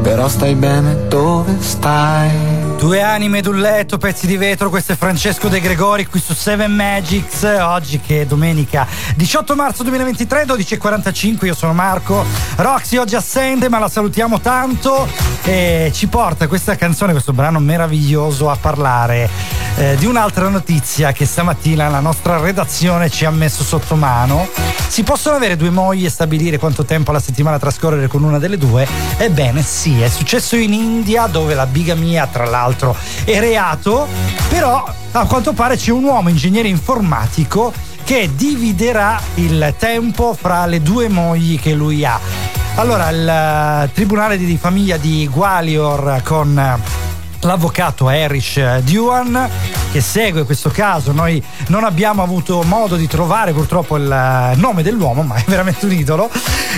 Però 0.00 0.28
stai 0.28 0.54
bene 0.54 1.08
dove 1.08 1.56
stai. 1.60 2.30
Due 2.78 3.02
anime 3.02 3.38
ed 3.38 3.46
un 3.46 3.60
letto, 3.60 3.98
pezzi 3.98 4.26
di 4.26 4.38
vetro, 4.38 4.70
questo 4.70 4.92
è 4.92 4.96
Francesco 4.96 5.48
De 5.48 5.60
Gregori 5.60 6.06
qui 6.06 6.18
su 6.18 6.32
7 6.32 6.66
Magics, 6.66 7.42
oggi 7.60 8.00
che 8.00 8.22
è 8.22 8.26
domenica 8.26 8.86
18 9.14 9.54
marzo 9.54 9.82
2023, 9.82 10.46
12.45, 10.46 11.44
io 11.44 11.54
sono 11.54 11.74
Marco, 11.74 12.24
Roxy 12.56 12.96
oggi 12.96 13.14
assente 13.14 13.68
ma 13.68 13.78
la 13.78 13.88
salutiamo 13.88 14.40
tanto 14.40 15.06
e 15.44 15.90
ci 15.92 16.06
porta 16.06 16.46
questa 16.46 16.76
canzone, 16.76 17.12
questo 17.12 17.32
brano 17.32 17.58
meraviglioso 17.58 18.48
a 18.48 18.56
parlare 18.56 19.28
eh, 19.76 19.96
di 19.96 20.06
un'altra 20.06 20.48
notizia 20.48 21.12
che 21.12 21.26
stamattina 21.26 21.88
la 21.88 22.00
nostra 22.00 22.38
redazione 22.38 23.10
ci 23.10 23.24
ha 23.24 23.30
messo 23.30 23.64
sotto 23.64 23.96
mano. 23.96 24.48
Si 24.86 25.02
possono 25.02 25.36
avere 25.36 25.56
due 25.56 25.70
mogli 25.70 26.04
e 26.04 26.10
stabilire 26.10 26.58
quanto 26.58 26.84
tempo 26.84 27.10
alla 27.10 27.20
settimana 27.20 27.58
trascorrere 27.58 28.08
con 28.08 28.22
una 28.22 28.38
delle 28.38 28.58
due? 28.58 28.86
Ebbene 29.16 29.62
sì, 29.62 30.00
è 30.00 30.08
successo 30.08 30.56
in 30.56 30.72
India 30.72 31.26
dove 31.26 31.54
la 31.54 31.66
bigamia 31.66 32.26
tra 32.26 32.44
l'altro 32.44 32.94
è 33.24 33.38
reato, 33.40 34.06
però 34.48 34.84
a 35.12 35.26
quanto 35.26 35.52
pare 35.52 35.76
c'è 35.76 35.90
un 35.90 36.04
uomo 36.04 36.28
ingegnere 36.28 36.68
informatico 36.68 37.72
che 38.04 38.30
dividerà 38.34 39.20
il 39.36 39.74
tempo 39.78 40.36
fra 40.38 40.66
le 40.66 40.82
due 40.82 41.08
mogli 41.08 41.58
che 41.58 41.72
lui 41.72 42.04
ha. 42.04 42.41
Allora, 42.76 43.10
il 43.10 43.28
eh, 43.28 43.92
tribunale 43.92 44.38
di, 44.38 44.56
famiglia 44.56 44.96
di 44.96 45.28
Gwalior 45.30 46.22
con 46.24 46.58
eh, 46.58 47.11
l'avvocato 47.42 48.08
Erich 48.10 48.78
Duan 48.80 49.48
che 49.92 50.00
segue 50.00 50.44
questo 50.44 50.70
caso. 50.70 51.12
Noi 51.12 51.42
non 51.68 51.84
abbiamo 51.84 52.22
avuto 52.22 52.62
modo 52.62 52.96
di 52.96 53.06
trovare 53.06 53.52
purtroppo 53.52 53.96
il 53.96 54.10
eh, 54.10 54.56
nome 54.56 54.82
dell'uomo, 54.82 55.22
ma 55.22 55.34
è 55.34 55.44
veramente 55.46 55.84
un 55.84 55.92
idolo. 55.92 56.30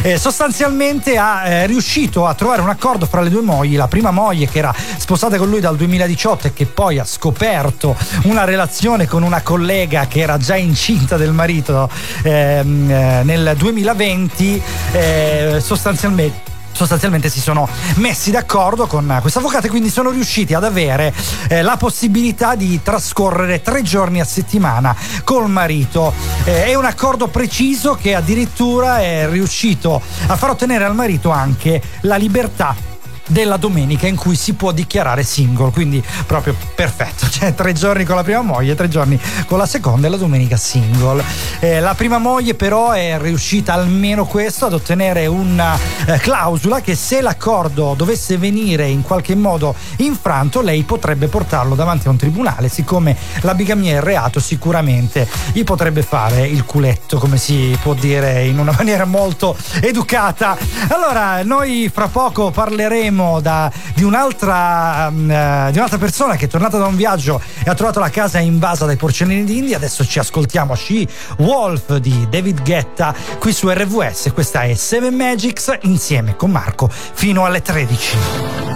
Eh, 0.03 0.19
sostanzialmente 0.19 1.17
ha 1.17 1.47
eh, 1.47 1.67
riuscito 1.67 2.27
a 2.27 2.35
trovare 2.35 2.61
un 2.61 2.69
accordo 2.69 3.07
fra 3.07 3.21
le 3.21 3.31
due 3.31 3.43
mogli. 3.43 3.77
La 3.77 3.89
prima 3.89 4.11
moglie 4.11 4.49
che 4.49 4.59
era 4.59 4.75
sposata 4.99 5.37
con 5.37 5.49
lui 5.49 5.61
dal 5.61 5.77
2018 5.77 6.49
e 6.49 6.53
che 6.53 6.67
poi 6.67 6.99
ha 6.99 7.05
scoperto 7.05 7.97
una 8.25 8.45
relazione 8.45 9.07
con 9.07 9.23
una 9.23 9.43
collega 9.43 10.07
che 10.07 10.21
era 10.21 10.37
già 10.37 10.57
incinta 10.57 11.17
del 11.17 11.33
marito 11.33 11.89
ehm, 12.23 12.91
eh, 12.91 13.23
nel 13.23 13.55
2020, 13.57 14.63
eh, 14.93 15.59
sostanzialmente 15.63 16.54
sostanzialmente 16.75 17.29
si 17.31 17.41
sono 17.41 17.69
messi 17.95 18.31
d'accordo 18.31 18.87
con 18.87 19.19
questo 19.21 19.39
avvocato 19.39 19.67
e 19.67 19.71
quindi 19.71 19.89
sono 19.89 20.11
riusciti 20.11 20.55
ad 20.55 20.65
avere 20.65 21.15
eh, 21.49 21.63
la 21.63 21.77
possibilità 21.77 22.55
di 22.57 22.81
trascorrere 22.83 23.63
tre 23.63 23.83
giorni 23.83 24.21
a 24.21 24.25
settimana 24.25 24.95
col 25.23 25.49
marito. 25.49 26.13
Eh, 26.45 26.65
è 26.67 26.75
un 26.75 26.85
accordo 26.85 27.29
preciso 27.29 27.95
che 27.95 28.15
addirittura 28.15 28.99
è 29.01 29.29
riuscito 29.29 30.03
a 30.27 30.37
far 30.37 30.51
ottenere 30.51 30.85
al 30.85 30.95
marito 30.95 31.31
anche 31.31 31.81
la 32.01 32.17
libertà 32.17 32.93
della 33.27 33.57
domenica 33.57 34.07
in 34.07 34.17
cui 34.17 34.37
si 34.37 34.55
può 34.55 34.73
dichiarare 34.73 35.23
single, 35.23 35.71
quindi 35.71 36.03
proprio 36.27 36.55
perfetto, 36.75 37.29
cioè 37.31 37.55
tre 37.55 37.73
giorni 37.73 38.05
con 38.05 38.17
la 38.17 38.23
prima 38.23 38.43
moglie, 38.43 38.75
tre 38.75 38.89
giorni 38.89 39.19
con 39.47 39.59
la 39.59 39.67
seconda 39.67 40.07
e 40.07 40.11
la 40.11 40.17
domenica 40.17 40.57
single. 40.57 41.23
Eh, 41.61 41.81
la 41.81 41.95
prima 41.95 42.19
moglie 42.19 42.55
però 42.55 42.93
è 42.93 43.19
riuscita 43.19 43.73
almeno 43.73 44.27
questo 44.27 44.67
ad 44.67 44.75
ottenere 44.75 45.27
una 45.27 45.77
eh, 46.07 46.19
clausola 46.19 46.81
che 46.81 46.95
se 46.95 47.21
l'accordo 47.21 47.95
dovesse 47.97 48.37
venire 48.37 48.87
in 48.87 49.03
qualche 49.03 49.35
modo 49.35 49.75
infranto 49.99 50.61
lei 50.61 50.83
potrebbe 50.83 51.29
portarlo 51.29 51.75
davanti 51.75 52.09
a 52.09 52.11
un 52.11 52.17
tribunale, 52.17 52.69
siccome 52.69 53.17
la 53.41 53.55
bigamia 53.55 53.97
è 53.97 54.01
reato 54.01 54.41
sicuramente 54.41 55.27
gli 55.53 55.65
potrebbe 55.65 56.03
fare 56.03 56.47
il 56.47 56.65
culetto 56.65 57.19
come 57.19 57.39
si 57.39 57.77
può 57.81 57.95
dire 57.95 58.45
in 58.45 58.59
una 58.59 58.75
maniera 58.77 59.05
molto 59.05 59.57
educata. 59.81 60.57
Allora 60.89 61.43
noi 61.43 61.91
fra 61.93 62.09
poco 62.09 62.51
parleremo 62.51 63.14
da- 63.41 63.71
di, 63.95 64.03
un'altra, 64.03 65.11
mm, 65.11 65.31
eh, 65.31 65.69
di 65.71 65.79
un'altra 65.79 65.99
persona 65.99 66.37
che 66.37 66.47
è 66.47 66.49
tornata 66.49 66.79
da 66.79 66.87
un 66.87 66.97
viaggio 66.97 67.41
e 67.65 67.71
ha 67.71 67.75
trovato 67.75 68.01
la 68.01 68.11
casa 68.11 68.39
invasa 68.39 68.85
dai 68.87 68.97
porcellini 68.97 69.45
d'India. 69.45 69.77
Adesso 69.77 70.05
ci 70.05 70.19
ascoltiamo 70.19 70.75
She 70.75 71.07
Wolf 71.39 71.97
di 71.97 72.27
David 72.29 72.63
Guetta 72.63 73.15
qui 73.39 73.53
su 73.53 73.69
RVS. 73.69 74.33
Questa 74.33 74.63
è 74.63 74.75
Seven 74.75 75.15
Magics 75.15 75.79
insieme 75.83 76.37
con 76.37 76.51
Marco 76.51 76.89
fino 76.91 77.45
alle 77.45 77.63
13. 77.63 78.17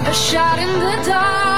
A 0.05 0.13
shot 0.13 0.59
in 0.59 0.79
the 0.79 1.09
dark, 1.09 1.58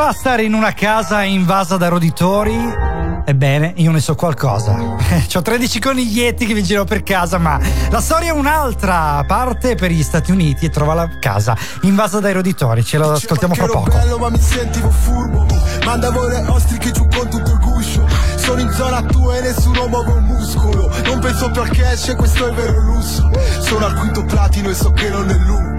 fa 0.00 0.12
stare 0.12 0.44
in 0.44 0.54
una 0.54 0.74
casa 0.74 1.24
invasa 1.24 1.76
da 1.76 1.88
roditori? 1.88 2.56
Ebbene, 3.24 3.72
io 3.78 3.90
ne 3.90 3.98
so 3.98 4.14
qualcosa. 4.14 4.76
Ho 5.34 5.42
13 5.42 5.80
coniglietti 5.80 6.46
che 6.46 6.54
vi 6.54 6.62
giro 6.62 6.84
per 6.84 7.02
casa, 7.02 7.38
ma 7.38 7.58
la 7.90 8.00
storia 8.00 8.28
è 8.28 8.32
un'altra. 8.32 9.24
Parte 9.26 9.74
per 9.74 9.90
gli 9.90 10.04
Stati 10.04 10.30
Uniti 10.30 10.66
e 10.66 10.70
trova 10.70 10.94
la 10.94 11.08
casa 11.18 11.56
invasa 11.80 12.20
dai 12.20 12.32
roditori. 12.32 12.84
Ce 12.84 12.96
lo 12.96 13.10
ascoltiamo 13.10 13.54
fra 13.54 13.66
poco. 13.66 13.90
bello 13.90 14.18
ma 14.18 14.30
mi 14.30 14.38
sentivo 14.38 14.88
furbo 14.88 15.46
Mandavo 15.84 16.28
le 16.28 16.44
ostriche 16.46 16.92
giù 16.92 17.04
con 17.08 17.28
tutto 17.28 17.50
il 17.50 17.58
guscio 17.58 18.06
Sono 18.36 18.60
in 18.60 18.70
zona 18.70 19.02
tua 19.02 19.36
e 19.38 19.40
nessuno 19.40 19.88
muove 19.88 20.12
un 20.12 20.24
muscolo 20.24 20.90
Non 21.06 21.18
penso 21.18 21.50
più 21.50 21.60
al 21.60 21.70
cash 21.70 22.14
questo 22.16 22.46
è 22.46 22.48
il 22.50 22.54
vero 22.54 22.80
lusso 22.82 23.30
Sono 23.60 23.86
al 23.86 23.94
quinto 23.94 24.24
platino 24.24 24.68
e 24.68 24.74
so 24.74 24.92
che 24.92 25.08
non 25.08 25.28
è 25.28 25.34
l'ultimo 25.34 25.77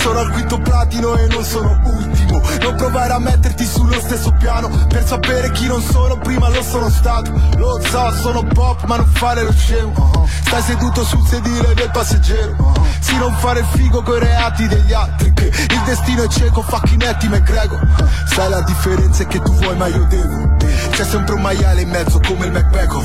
Sono 0.00 0.18
al 0.18 0.30
quinto 0.30 0.58
platino 0.58 1.14
e 1.16 1.26
non 1.26 1.44
sono 1.44 1.78
ultimo. 1.84 2.40
Non 2.60 2.74
provare 2.76 3.12
a 3.12 3.18
metterti 3.18 3.64
sullo 3.64 4.00
stesso 4.00 4.32
piano 4.38 4.68
Per 4.88 5.06
sapere 5.06 5.50
chi 5.52 5.66
non 5.66 5.82
sono 5.82 6.18
prima 6.18 6.48
lo 6.48 6.62
sono 6.62 6.88
stato. 6.88 7.30
Lo 7.56 7.80
so 7.84 8.10
sono 8.12 8.42
pop 8.42 8.84
ma 8.84 8.96
non 8.96 9.06
fare 9.06 9.42
lo 9.42 9.52
scemo. 9.52 10.28
Stai 10.44 10.62
seduto 10.62 11.04
sul 11.04 11.26
sedile 11.26 11.74
del 11.74 11.90
passeggero. 11.90 12.72
Si 13.00 13.16
non 13.16 13.32
fare 13.34 13.60
il 13.60 13.66
figo 13.66 14.02
coi 14.02 14.20
reati 14.20 14.68
degli 14.68 14.92
altri 14.92 15.32
Che 15.32 15.46
il 15.46 15.82
destino 15.84 16.22
è 16.22 16.28
cieco, 16.28 16.62
facchinetti 16.62 17.28
me 17.28 17.40
grego 17.42 17.78
Sai 18.26 18.50
la 18.50 18.60
differenza 18.60 19.22
è 19.22 19.26
che 19.26 19.40
tu 19.40 19.52
vuoi 19.54 19.76
ma 19.76 19.86
io 19.86 20.04
devo 20.04 20.56
C'è 21.00 21.06
sempre 21.06 21.34
un 21.34 21.40
maiale 21.40 21.80
in 21.80 21.88
mezzo 21.88 22.20
come 22.20 22.44
il 22.44 22.52
McBacon 22.52 23.02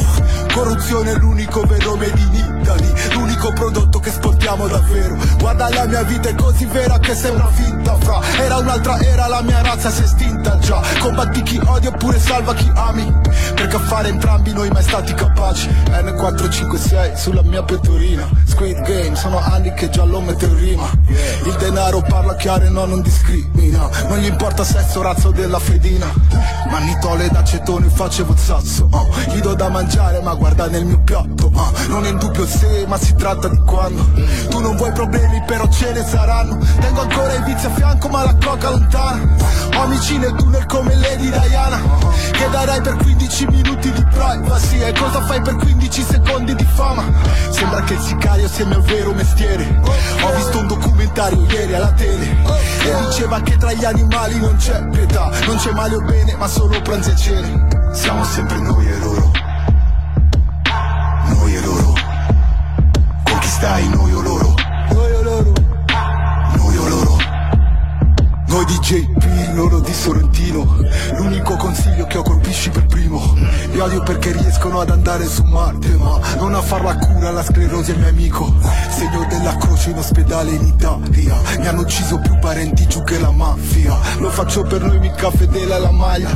Corruzione 0.51 1.11
è 1.11 1.15
l'unico 1.15 1.61
vero 1.61 1.95
made 1.95 2.19
in 2.19 2.57
Italy 2.59 2.93
L'unico 3.13 3.53
prodotto 3.53 3.99
che 3.99 4.09
esportiamo 4.09 4.67
davvero. 4.67 5.17
Guarda 5.37 5.69
la 5.69 5.85
mia 5.85 6.03
vita 6.03 6.29
è 6.29 6.35
così 6.35 6.65
vera 6.65 6.97
che 6.99 7.15
sembra 7.15 7.47
finta 7.47 7.95
fra. 7.99 8.21
Era 8.39 8.57
un'altra 8.57 8.99
era, 8.99 9.27
la 9.27 9.41
mia 9.41 9.61
razza 9.61 9.89
si 9.89 10.01
è 10.01 10.05
estinta 10.05 10.57
già. 10.59 10.81
Combatti 10.99 11.41
chi 11.43 11.59
odia 11.63 11.89
oppure 11.89 12.19
salva 12.19 12.53
chi 12.53 12.69
ami. 12.73 13.13
Perché 13.53 13.75
a 13.75 13.79
fare 13.79 14.09
entrambi 14.09 14.53
noi 14.53 14.69
mai 14.69 14.83
stati 14.83 15.13
capaci. 15.13 15.67
N456 15.67 17.15
sulla 17.15 17.41
mia 17.43 17.63
pettorina. 17.63 18.27
Squid 18.45 18.81
Game, 18.81 19.15
sono 19.15 19.39
anni 19.39 19.73
che 19.73 19.89
già 19.89 20.03
lo 20.03 20.21
metto 20.21 20.45
in 20.45 20.57
rima. 20.57 20.89
Il 21.45 21.55
denaro 21.57 22.01
parla 22.01 22.35
chiaro 22.35 22.65
e 22.65 22.69
no 22.69 22.85
non 22.85 23.01
discrimina. 23.01 23.89
Non 24.07 24.17
gli 24.19 24.25
importa 24.25 24.63
sesso, 24.63 25.01
razzo 25.01 25.31
della 25.31 25.59
fedina. 25.59 26.11
Mannitole 26.69 27.29
d'acetone 27.85 27.89
facevo 27.89 28.35
zazzo 28.35 28.89
uh. 28.91 29.33
Gli 29.33 29.39
do 29.39 29.53
da 29.53 29.69
mangiare 29.69 30.21
ma 30.21 30.33
guarda 30.33 30.67
nel 30.67 30.85
mio 30.85 30.99
piatto 30.99 31.51
uh. 31.53 31.89
Non 31.89 32.05
è 32.05 32.09
in 32.09 32.17
dubbio 32.17 32.45
se 32.45 32.85
ma 32.87 32.97
si 32.97 33.15
tratta 33.15 33.47
di 33.47 33.57
quando. 33.65 34.03
Tu 34.49 34.59
non 34.59 34.75
vuoi 34.75 34.91
problemi 34.91 35.41
però 35.45 35.67
ce 35.67 35.91
ne 35.91 36.03
saranno. 36.03 36.57
Tengo 36.79 37.01
ancora 37.01 37.33
i 37.33 37.43
vizi 37.43 37.65
a 37.65 37.69
fianco 37.71 38.07
ma 38.09 38.23
la 38.23 38.35
coca 38.35 38.69
lontana. 38.69 39.53
Amici 39.75 40.17
nel 40.17 40.33
tunnel 40.33 40.65
come 40.67 40.95
Lady 40.95 41.29
Diana 41.29 41.79
Che 42.31 42.49
darai 42.49 42.81
per 42.81 42.95
15 42.95 43.47
minuti 43.47 43.91
di 43.91 44.03
privacy. 44.03 44.79
E 44.81 44.93
cosa 44.93 45.21
fai 45.21 45.41
per 45.41 45.55
15 45.55 46.03
secondi 46.03 46.55
di 46.55 46.65
fama? 46.65 47.03
Sembra 47.49 47.81
che 47.81 47.93
il 47.93 47.99
sicario 47.99 48.47
sia 48.47 48.63
il 48.63 48.69
mio 48.69 48.81
vero 48.81 49.13
mestiere. 49.13 49.81
Ho 50.21 50.33
visto 50.35 50.59
un 50.59 50.67
documentario 50.67 51.45
ieri 51.49 51.73
alla 51.73 51.91
tele 51.91 52.37
E 52.83 53.05
diceva 53.07 53.41
che 53.41 53.57
tra 53.57 53.73
gli 53.73 53.85
animali 53.85 54.39
non 54.39 54.55
c'è 54.55 54.83
pietà. 54.87 55.29
Non 55.45 55.57
c'è 55.57 55.71
male 55.71 55.95
o 55.95 56.01
bene 56.01 56.35
ma 56.35 56.47
solo 56.47 56.81
pranzo 56.81 57.11
e 57.11 57.15
cene 57.15 57.74
Siamo 57.95 58.25
sempre 58.25 58.59
noi 58.59 58.85
e 58.85 58.99
loro. 58.99 59.31
Noi 61.27 61.55
e 61.55 61.61
loro. 61.61 61.93
Con 63.23 63.39
chi 63.39 63.47
stai 63.47 63.87
noi 63.87 64.13
o 64.13 64.21
loro? 64.21 64.53
Noi 64.91 65.11
o 65.13 65.21
loro. 65.21 65.53
Noi 66.57 66.77
o 66.77 66.87
loro. 66.89 67.17
Noi 68.47 68.65
di 68.65 68.77
JP, 68.79 69.34
loro 69.55 69.79
di 69.79 69.93
Sorrentino 69.93 70.77
L'unico 71.17 71.55
consiglio 71.55 72.05
che 72.05 72.17
ho 72.17 72.23
colpisci 72.23 72.69
per 72.69 72.85
primo. 72.85 73.35
Li 73.71 73.79
odio 73.79 74.03
perché 74.03 74.31
riescono 74.31 74.79
ad 74.79 74.89
andare 74.89 75.25
su 75.25 75.43
Marte 75.43 75.89
Ma 75.95 76.19
non 76.37 76.53
a 76.53 76.61
far 76.61 76.83
la 76.83 76.95
cura 76.97 77.29
alla 77.29 77.43
sclerosi 77.43 77.91
è 77.91 77.95
mio 77.95 78.09
amico. 78.09 78.53
Segno 78.89 79.25
della 79.29 79.55
croce 79.55 79.91
in 79.91 79.97
ospedale 79.97 80.51
in 80.51 80.65
Italia 80.67 81.35
Mi 81.57 81.67
hanno 81.67 81.81
ucciso 81.81 82.19
più 82.19 82.37
parenti 82.39 82.85
giù 82.87 83.03
che 83.03 83.19
la 83.19 83.31
mafia. 83.31 83.97
Lo 84.19 84.29
faccio 84.29 84.63
per 84.63 84.81
noi 84.81 84.99
mica 84.99 85.31
fedele 85.31 85.73
alla 85.73 85.91
maglia 85.91 86.29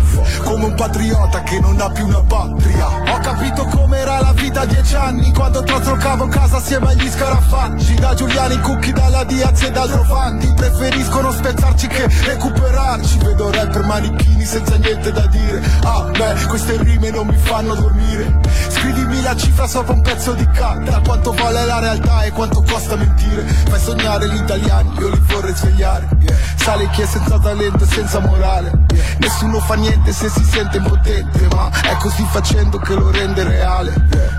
Come 0.43 0.65
un 0.65 0.75
patriota 0.75 1.43
che 1.43 1.59
non 1.59 1.79
ha 1.79 1.89
più 1.89 2.05
una 2.05 2.21
patria. 2.21 2.87
Ho 2.87 3.19
capito 3.19 3.65
com'era 3.65 4.21
la 4.21 4.33
vita 4.33 4.61
a 4.61 4.65
dieci 4.65 4.95
anni 4.95 5.33
Quando 5.33 5.61
traslocavo 5.61 6.27
casa 6.27 6.57
assieme 6.57 6.89
agli 6.89 7.09
scarafaggi. 7.09 7.95
Da 7.95 8.13
Giuliani 8.13 8.59
Cucchi, 8.61 8.93
dalla 8.93 9.23
Diaz 9.23 9.61
e 9.63 9.71
dal 9.71 9.89
Rovanti 9.89 10.53
Preferiscono 10.55 11.31
spezzarci 11.31 11.87
che 11.87 12.07
recuperarci 12.25 13.08
Vedo 13.17 13.51
rapper 13.51 13.83
manichini 13.83 14.45
senza 14.45 14.75
niente 14.77 15.11
da 15.11 15.25
dire. 15.27 15.61
Ah 15.83 16.03
beh, 16.11 16.45
queste 16.47 16.81
rime 16.83 17.09
non 17.09 17.27
mi 17.27 17.35
fanno 17.35 17.73
dormire. 17.75 18.39
Scrivimi 18.69 19.21
la 19.21 19.35
cifra 19.35 19.67
sopra 19.67 19.93
un 19.93 20.01
pezzo 20.01 20.33
di 20.33 20.47
carta. 20.51 21.01
Quanto 21.01 21.31
vale 21.31 21.65
la 21.65 21.79
realtà 21.79 22.23
e 22.23 22.31
quanto 22.31 22.61
costa 22.61 22.95
mentire? 22.95 23.43
Fai 23.43 23.79
sognare 23.79 24.29
gli 24.29 24.37
italiani, 24.37 24.93
io 24.99 25.09
li 25.09 25.21
vorrei 25.27 25.55
svegliare. 25.55 26.07
Sale 26.55 26.89
chi 26.89 27.01
è 27.01 27.05
senza 27.05 27.39
talento 27.39 27.83
e 27.83 27.87
senza 27.87 28.19
morale 28.19 28.87
Nessuno 29.19 29.59
fa 29.59 29.75
niente 29.75 30.11
se 30.11 30.29
si 30.29 30.43
sente 30.43 30.77
impotente 30.77 31.47
Ma 31.53 31.69
è 31.69 31.95
così 31.97 32.25
facendo 32.29 32.77
che 32.77 32.93
lo 32.93 33.11
rende 33.11 33.43
reale. 33.43 33.93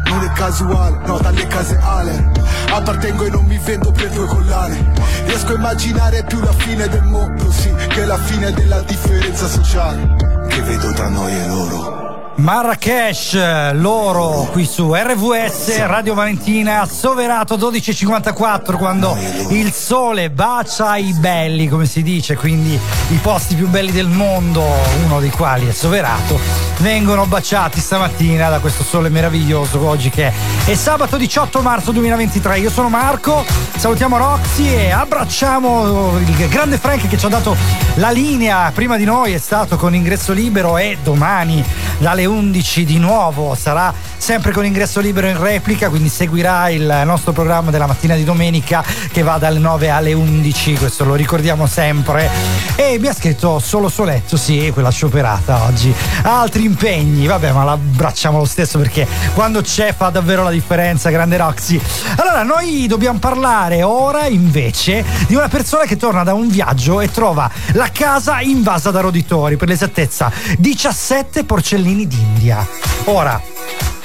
Non 0.07 0.23
è 0.23 0.33
casuale, 0.33 0.99
no 1.07 1.19
dalle 1.19 1.47
case 1.47 1.79
ale. 1.81 2.31
Appartengo 2.71 3.25
e 3.25 3.31
non 3.31 3.45
mi 3.45 3.59
vendo 3.59 3.91
per 3.93 4.09
due 4.11 4.27
collane. 4.27 4.93
Riesco 5.27 5.53
a 5.53 5.57
immaginare 5.57 6.25
più 6.25 6.41
la 6.41 6.53
fine 6.53 6.89
del 6.89 7.03
mondo, 7.03 7.51
sì 7.51 7.73
Che 7.89 8.05
la 8.05 8.19
fine 8.19 8.53
della 8.53 8.81
differenza 8.83 9.47
sociale. 9.47 10.17
Che 10.49 10.63
vedo 10.63 10.93
tra 10.93 11.09
noi 11.09 11.33
e 11.33 11.47
loro 11.47 12.00
Marrakesh, 12.41 13.73
loro 13.75 14.49
qui 14.51 14.65
su 14.65 14.95
RVS 14.95 15.85
Radio 15.85 16.15
Valentina, 16.15 16.87
Soverato 16.87 17.57
12.54 17.57 18.79
quando 18.79 19.15
il 19.51 19.71
sole 19.73 20.31
bacia 20.31 20.97
i 20.97 21.13
belli, 21.13 21.69
come 21.69 21.85
si 21.85 22.03
dice, 22.03 22.37
quindi 22.37 22.73
i 22.73 23.17
posti 23.21 23.55
più 23.55 23.69
belli 23.69 23.93
del 23.93 24.09
mondo, 24.09 24.65
uno 25.05 25.21
dei 25.21 25.31
quali 25.31 25.69
è 25.69 25.73
Soverato, 25.73 26.39
vengono 26.79 27.27
baciati 27.27 27.79
stamattina 27.79 28.49
da 28.49 28.59
questo 28.59 28.85
sole 28.85 29.11
meraviglioso 29.11 29.87
oggi 29.87 30.09
che 30.09 30.33
è 30.65 30.75
sabato 30.75 31.19
18 31.19 31.61
marzo 31.61 31.93
2023. 31.93 32.59
Io 32.59 32.71
sono 32.71 32.89
Marco, 32.89 33.45
salutiamo 33.77 34.17
Roxy 34.17 34.67
e 34.67 34.91
abbracciamo 34.91 36.17
il 36.19 36.49
grande 36.49 36.79
Frank 36.79 37.07
che 37.07 37.19
ci 37.19 37.27
ha 37.27 37.29
dato 37.29 37.55
la 37.97 38.11
linea 38.11 38.71
prima 38.75 38.97
di 38.97 39.05
noi, 39.05 39.35
è 39.35 39.39
stato 39.39 39.77
con 39.77 39.95
ingresso 39.95 40.33
libero 40.33 40.79
e 40.79 40.97
domani 41.03 41.63
dalle 41.99 42.29
11 42.31 42.85
di 42.85 42.99
nuovo. 42.99 43.55
Sarà 43.55 43.93
sempre 44.17 44.53
con 44.53 44.65
ingresso 44.65 45.01
libero 45.01 45.27
in 45.27 45.39
replica 45.39 45.89
quindi 45.89 46.09
seguirà 46.09 46.69
il 46.69 47.03
nostro 47.05 47.33
programma 47.33 47.71
della 47.71 47.87
mattina 47.87 48.15
di 48.15 48.25
domenica 48.25 48.85
che 49.11 49.23
va 49.23 49.39
dalle 49.39 49.59
9 49.59 49.91
alle 49.91 50.13
11 50.13 50.75
questo 50.75 51.05
lo 51.05 51.15
ricordiamo 51.15 51.67
sempre. 51.67 52.31
E 52.77 52.99
mi 52.99 53.09
ha 53.09 53.15
scritto 53.15 53.59
solo 53.59 53.89
soletto 53.89 54.37
sì 54.37 54.71
quella 54.73 54.91
scioperata 54.91 55.65
oggi. 55.65 55.93
Altri 56.23 56.65
impegni 56.65 57.27
vabbè 57.27 57.53
ma 57.53 57.65
l'abbracciamo 57.65 58.39
lo 58.39 58.45
stesso 58.45 58.79
perché 58.79 59.07
quando 59.35 59.61
c'è 59.61 59.93
fa 59.95 60.11
davvero 60.11 60.43
la 60.45 60.51
differenza 60.51 61.11
grande 61.11 61.37
Roxy. 61.37 61.81
Allora 62.17 62.43
noi 62.43 62.87
dobbiamo 62.87 63.19
parlare 63.19 63.83
ora 63.83 64.27
invece 64.27 65.05
di 65.27 65.35
una 65.35 65.49
persona 65.49 65.85
che 65.85 65.97
torna 65.97 66.23
da 66.23 66.33
un 66.33 66.49
viaggio 66.49 67.01
e 67.01 67.11
trova 67.11 67.51
la 67.73 67.91
casa 67.93 68.41
invasa 68.41 68.91
da 68.91 69.01
roditori 69.01 69.57
per 69.57 69.69
l'esattezza 69.69 70.31
17 70.57 71.45
porcellini 71.45 72.07
d'India. 72.11 72.67
Ora 73.05 73.41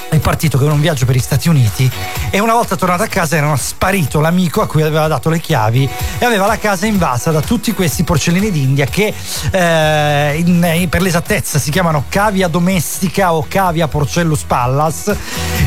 è 0.09 0.19
partito 0.19 0.57
con 0.57 0.71
un 0.71 0.79
viaggio 0.79 1.05
per 1.05 1.15
gli 1.15 1.19
Stati 1.19 1.49
Uniti 1.49 1.91
e 2.29 2.39
una 2.39 2.53
volta 2.53 2.75
tornato 2.75 3.03
a 3.03 3.07
casa 3.07 3.35
era 3.35 3.53
sparito 3.57 4.21
l'amico 4.21 4.61
a 4.61 4.67
cui 4.67 4.81
aveva 4.81 5.07
dato 5.07 5.29
le 5.29 5.39
chiavi 5.39 5.89
e 6.19 6.23
aveva 6.25 6.45
la 6.45 6.57
casa 6.57 6.85
invasa 6.85 7.31
da 7.31 7.41
tutti 7.41 7.73
questi 7.73 8.03
porcellini 8.03 8.51
d'India 8.51 8.85
che 8.85 9.13
eh, 9.51 10.37
in- 10.37 10.87
per 10.89 11.01
l'esattezza 11.01 11.59
si 11.59 11.71
chiamano 11.71 12.05
cavia 12.07 12.47
domestica 12.47 13.33
o 13.33 13.45
cavia 13.47 13.87
porcellus 13.87 14.43
pallas 14.43 15.13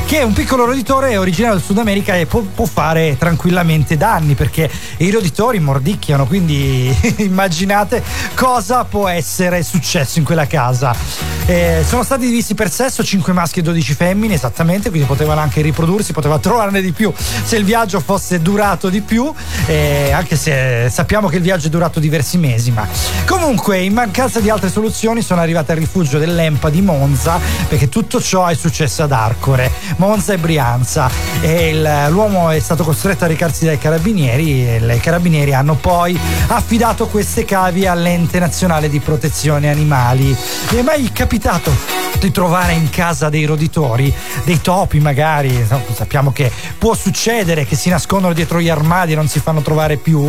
che 0.08 0.20
è 0.20 0.22
un 0.22 0.32
piccolo 0.32 0.64
roditore 0.64 1.18
originario 1.18 1.58
del 1.58 1.64
Sud 1.66 1.76
America 1.76 2.16
e 2.16 2.24
può, 2.24 2.40
può 2.40 2.64
fare 2.64 3.18
tranquillamente 3.18 3.98
danni 3.98 4.32
perché 4.32 4.70
i 4.96 5.10
roditori 5.10 5.60
mordicchiano 5.60 6.24
quindi 6.24 6.90
immaginate 7.18 8.02
cosa 8.34 8.84
può 8.84 9.06
essere 9.06 9.62
successo 9.62 10.18
in 10.18 10.24
quella 10.24 10.46
casa. 10.46 10.96
Eh, 11.44 11.84
sono 11.86 12.02
stati 12.04 12.24
divisi 12.24 12.54
per 12.54 12.70
sesso 12.70 13.04
5 13.04 13.34
maschi 13.34 13.58
e 13.58 13.62
12 13.62 13.94
femmine 13.94 14.32
esattamente 14.34 14.88
quindi 14.88 15.06
potevano 15.06 15.40
anche 15.40 15.62
riprodursi 15.62 16.12
poteva 16.12 16.38
trovarne 16.38 16.82
di 16.82 16.92
più 16.92 17.10
se 17.16 17.56
il 17.56 17.64
viaggio 17.64 18.00
fosse 18.00 18.42
durato 18.42 18.90
di 18.90 19.00
più 19.00 19.32
eh, 19.64 20.10
anche 20.12 20.36
se 20.36 20.88
sappiamo 20.90 21.28
che 21.28 21.36
il 21.36 21.42
viaggio 21.42 21.68
è 21.68 21.70
durato 21.70 22.00
diversi 22.00 22.36
mesi 22.36 22.70
ma 22.70 22.86
comunque 23.24 23.78
in 23.78 23.94
mancanza 23.94 24.40
di 24.40 24.50
altre 24.50 24.68
soluzioni 24.68 25.22
sono 25.22 25.40
arrivate 25.40 25.72
al 25.72 25.78
rifugio 25.78 26.18
dell'Empa 26.18 26.68
di 26.68 26.82
Monza 26.82 27.40
perché 27.66 27.88
tutto 27.88 28.20
ciò 28.20 28.44
è 28.44 28.54
successo 28.54 29.04
ad 29.04 29.12
Arcore 29.12 29.96
Monza 29.98 30.32
e 30.32 30.38
Brianza. 30.38 31.10
E 31.40 31.68
il- 31.68 32.06
l'uomo 32.10 32.50
è 32.50 32.58
stato 32.58 32.82
costretto 32.82 33.24
a 33.24 33.26
recarsi 33.28 33.64
dai 33.64 33.78
carabinieri 33.78 34.66
e 34.66 34.94
i 34.94 35.00
carabinieri 35.00 35.54
hanno 35.54 35.74
poi 35.74 36.18
affidato 36.48 37.06
queste 37.06 37.44
cavie 37.44 37.86
all'ente 37.88 38.38
nazionale 38.38 38.88
di 38.88 39.00
protezione 39.00 39.70
animali. 39.70 40.36
Vi 40.70 40.76
è 40.76 40.82
mai 40.82 41.10
capitato 41.12 41.72
di 42.18 42.30
trovare 42.30 42.72
in 42.72 42.90
casa 42.90 43.28
dei 43.28 43.44
roditori 43.44 44.12
dei 44.44 44.60
topi 44.60 44.98
magari? 44.98 45.66
Sappiamo 45.94 46.32
che 46.32 46.50
può 46.78 46.94
succedere 46.94 47.64
che 47.64 47.76
si 47.76 47.90
nascondono 47.90 48.32
dietro 48.32 48.60
gli 48.60 48.68
armadi 48.68 49.12
e 49.12 49.16
non 49.16 49.28
si 49.28 49.40
fanno 49.40 49.62
trovare 49.62 49.96
più. 49.96 50.26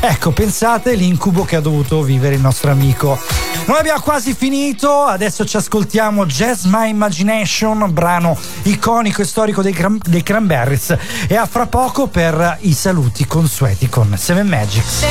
Ecco 0.00 0.32
pensate 0.32 0.94
l'incubo 0.94 1.44
che 1.44 1.56
ha 1.56 1.60
dovuto 1.60 2.02
vivere 2.02 2.34
il 2.34 2.40
nostro 2.40 2.70
amico. 2.70 3.18
Noi 3.66 3.78
abbiamo 3.78 4.00
quasi 4.00 4.34
finito 4.34 5.04
adesso 5.04 5.46
ci 5.46 5.56
ascoltiamo 5.56 6.26
Jazz 6.26 6.64
My 6.64 6.90
Imagination 6.90 7.88
brano 7.90 8.36
iconico 8.64 9.02
e 9.08 9.24
storico 9.24 9.62
dei, 9.62 9.72
Cran- 9.72 10.00
dei 10.02 10.22
Cranberries. 10.22 10.96
E 11.28 11.36
a 11.36 11.46
fra 11.46 11.66
poco 11.66 12.08
per 12.08 12.58
i 12.60 12.72
saluti 12.72 13.26
consueti 13.26 13.88
con 13.88 14.14
Seven 14.16 14.46
Magics 14.46 15.02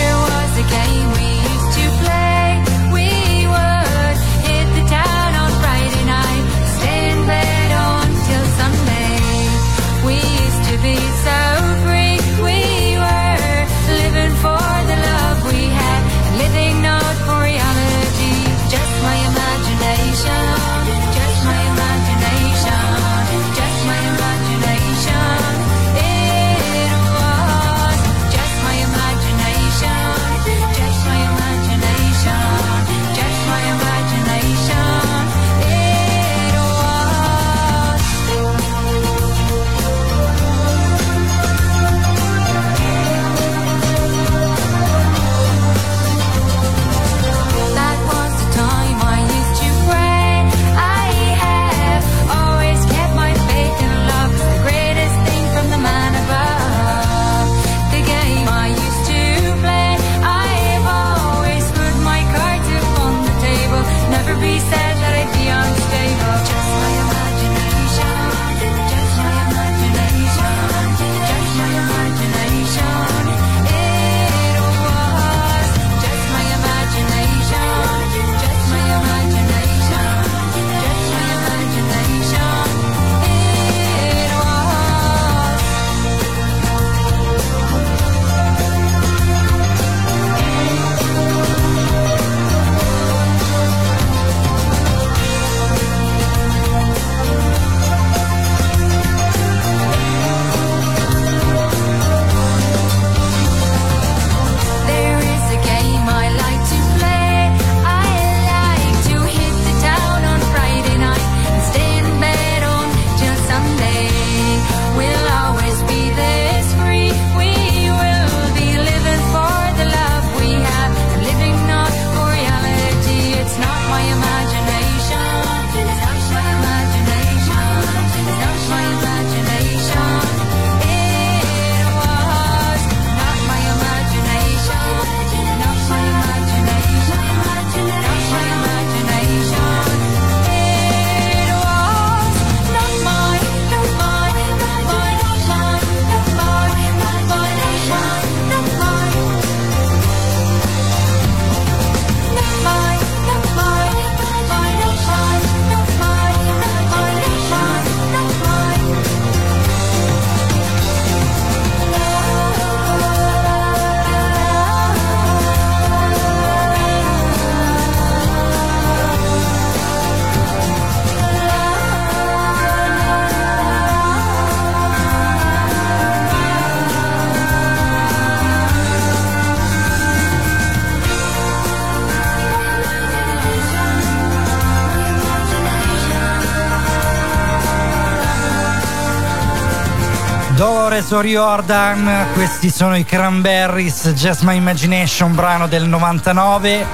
Flores 191.13 191.13
o 191.13 191.19
Riordan, 191.19 192.27
questi 192.33 192.71
sono 192.71 192.97
i 192.97 193.05
Cranberries, 193.05 194.13
Just 194.13 194.41
My 194.41 194.55
Imagination, 194.55 195.35
brano 195.35 195.67
del 195.67 195.87
99 195.87 196.85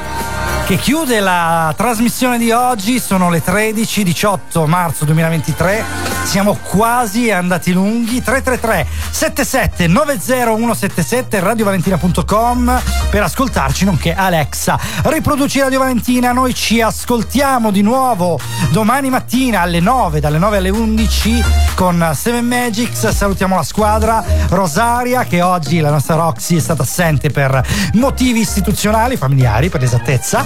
che 0.65 0.75
chiude 0.75 1.21
la 1.21 1.73
trasmissione 1.75 2.37
di 2.37 2.51
oggi, 2.51 2.99
sono 2.99 3.29
le 3.29 3.41
13, 3.41 4.03
18 4.03 4.67
marzo 4.67 5.05
2023, 5.05 5.83
siamo 6.23 6.57
quasi 6.61 7.31
andati 7.31 7.71
lunghi, 7.71 8.21
333 8.21 8.85
77 9.09 9.87
90177 9.87 11.39
radiovalentina.com 11.39 12.98
per 13.09 13.23
ascoltarci 13.23 13.85
nonché 13.85 14.13
Alexa. 14.13 14.79
Riproduci 15.03 15.59
Radio 15.59 15.79
Valentina, 15.79 16.31
noi 16.31 16.53
ci 16.53 16.81
ascoltiamo 16.81 17.71
di 17.71 17.81
nuovo 17.81 18.39
domani 18.71 19.09
mattina 19.09 19.61
alle 19.61 19.79
9, 19.79 20.19
dalle 20.19 20.37
9 20.37 20.57
alle 20.57 20.69
11 20.69 21.43
con 21.73 22.11
Seven 22.13 22.45
Magics, 22.45 23.07
salutiamo 23.09 23.55
la 23.55 23.63
squadra 23.63 24.23
Rosaria 24.49 25.23
che 25.23 25.41
oggi 25.41 25.79
la 25.79 25.89
nostra 25.89 26.15
Roxy 26.15 26.57
è 26.57 26.59
stata 26.59 26.83
assente 26.83 27.29
per 27.29 27.65
motivi 27.93 28.41
istituzionali, 28.41 29.15
familiari 29.15 29.69
per 29.69 29.81
l'esattezza. 29.81 30.43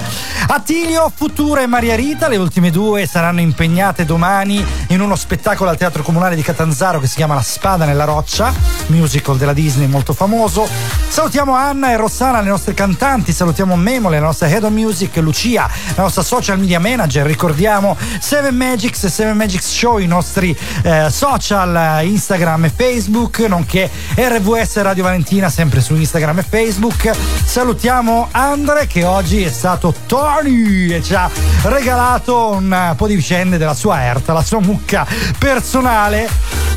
Attilio, 0.48 1.12
Futura 1.14 1.62
e 1.62 1.68
Maria 1.68 1.96
Rita, 1.96 2.28
le 2.28 2.38
ultime 2.38 2.70
due 2.70 3.08
saranno 3.08 3.42
impegnate 3.42 4.06
domani 4.06 4.64
in 4.90 5.02
uno 5.02 5.16
spettacolo 5.16 5.70
al 5.70 5.78
Teatro 5.78 6.04
Comunale 6.04 6.36
di 6.36 6.44
Catanzaro 6.44 7.00
che 7.00 7.08
si 7.08 7.16
chiama 7.16 7.34
La 7.34 7.42
Spada 7.42 7.86
nella 7.86 8.06
Roccia, 8.06 8.54
musical 8.88 9.38
della 9.38 9.54
Disney 9.54 9.88
molto 9.88 10.14
famoso. 10.14 10.68
Salutiamo 11.08 11.54
Anna 11.54 11.92
e 11.92 11.98
Rossana, 11.98 12.42
le 12.42 12.52
nostre 12.54 12.76
cantanti, 12.76 13.34
salutiamo 13.34 13.76
Memole, 13.76 14.20
la 14.20 14.28
nostra 14.28 14.48
Head 14.48 14.64
of 14.64 14.72
Music, 14.72 15.16
Lucia, 15.16 15.68
la 15.96 16.04
nostra 16.04 16.22
social 16.22 16.60
media 16.60 16.80
manager, 16.80 17.26
ricordiamo 17.26 17.98
Seven 18.20 18.56
Magics 18.56 19.06
e 19.06 19.10
Seven 19.10 19.36
Magics 19.36 19.66
Show, 19.66 19.98
i 19.98 20.06
nostri 20.06 20.56
eh, 20.84 21.08
social 21.10 22.02
eh, 22.02 22.06
Instagram 22.06 22.66
e 22.66 22.70
Facebook, 22.70 23.40
nonché 23.40 23.90
RVS 24.14 24.82
Radio 24.84 25.02
Valentina 25.02 25.50
sempre 25.50 25.82
su 25.82 25.96
Instagram 25.96 26.40
e 26.40 26.44
Facebook. 26.44 27.10
Salutiamo 27.44 28.28
Andre 28.30 28.86
che 28.86 29.04
oggi 29.04 29.42
è 29.42 29.50
stato 29.50 29.92
Tony 30.06 30.94
e 30.94 31.02
ci 31.02 31.16
ha 31.16 31.28
regalato 31.64 32.52
un 32.52 32.94
po' 32.96 33.08
di 33.08 33.16
vicende 33.16 33.58
della 33.58 33.74
sua 33.74 34.04
Erta, 34.04 34.32
la 34.32 34.44
sua 34.44 34.60
mucca 34.60 35.08
personale. 35.40 36.30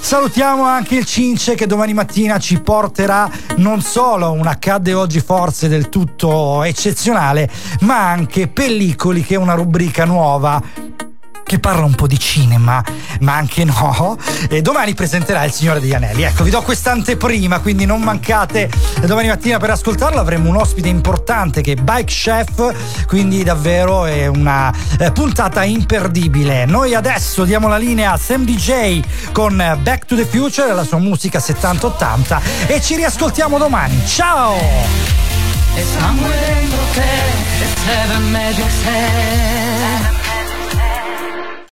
Salutiamo 0.06 0.64
anche 0.64 0.94
il 0.94 1.04
Cince 1.04 1.56
che 1.56 1.66
domani 1.66 1.92
mattina 1.92 2.38
ci 2.38 2.60
porterà 2.60 3.28
non 3.56 3.82
solo 3.82 4.30
un 4.30 4.46
accadde 4.46 4.94
oggi 4.94 5.18
forse 5.20 5.65
del 5.68 5.88
tutto 5.88 6.62
eccezionale, 6.62 7.50
ma 7.80 8.10
anche 8.10 8.48
pellicoli 8.48 9.22
che 9.22 9.34
è 9.34 9.38
una 9.38 9.54
rubrica 9.54 10.04
nuova 10.04 10.62
che 11.46 11.60
parla 11.60 11.84
un 11.84 11.94
po' 11.94 12.08
di 12.08 12.18
cinema, 12.18 12.82
ma 13.20 13.36
anche 13.36 13.64
no. 13.64 14.18
E 14.48 14.62
domani 14.62 14.94
presenterà 14.94 15.44
il 15.44 15.52
Signore 15.52 15.78
degli 15.78 15.94
Anelli. 15.94 16.22
Ecco, 16.22 16.42
vi 16.42 16.50
do 16.50 16.60
questa 16.62 16.90
anteprima, 16.90 17.60
quindi 17.60 17.86
non 17.86 18.02
mancate 18.02 18.68
domani 19.04 19.28
mattina 19.28 19.58
per 19.58 19.70
ascoltarlo. 19.70 20.18
Avremo 20.18 20.48
un 20.48 20.56
ospite 20.56 20.88
importante 20.88 21.60
che 21.60 21.72
è 21.72 21.76
Bike 21.76 22.04
Chef, 22.04 23.06
quindi 23.06 23.44
davvero 23.44 24.06
è 24.06 24.26
una 24.26 24.74
eh, 24.98 25.12
puntata 25.12 25.62
imperdibile. 25.62 26.64
Noi 26.64 26.94
adesso 26.96 27.44
diamo 27.44 27.68
la 27.68 27.78
linea 27.78 28.12
a 28.12 28.16
Sam 28.16 28.44
DJ 28.44 29.00
con 29.30 29.56
Back 29.82 30.04
to 30.04 30.16
the 30.16 30.24
Future 30.24 30.74
la 30.74 30.84
sua 30.84 30.98
musica 30.98 31.38
70-80 31.38 32.66
e 32.66 32.80
ci 32.80 32.96
riascoltiamo 32.96 33.56
domani. 33.56 34.04
Ciao! 34.04 35.45
E 35.76 35.82
somewhere 35.82 36.58
in 36.58 36.70
the 36.70 37.66
seven 37.84 38.32
magic 38.32 38.70
said 38.70 39.75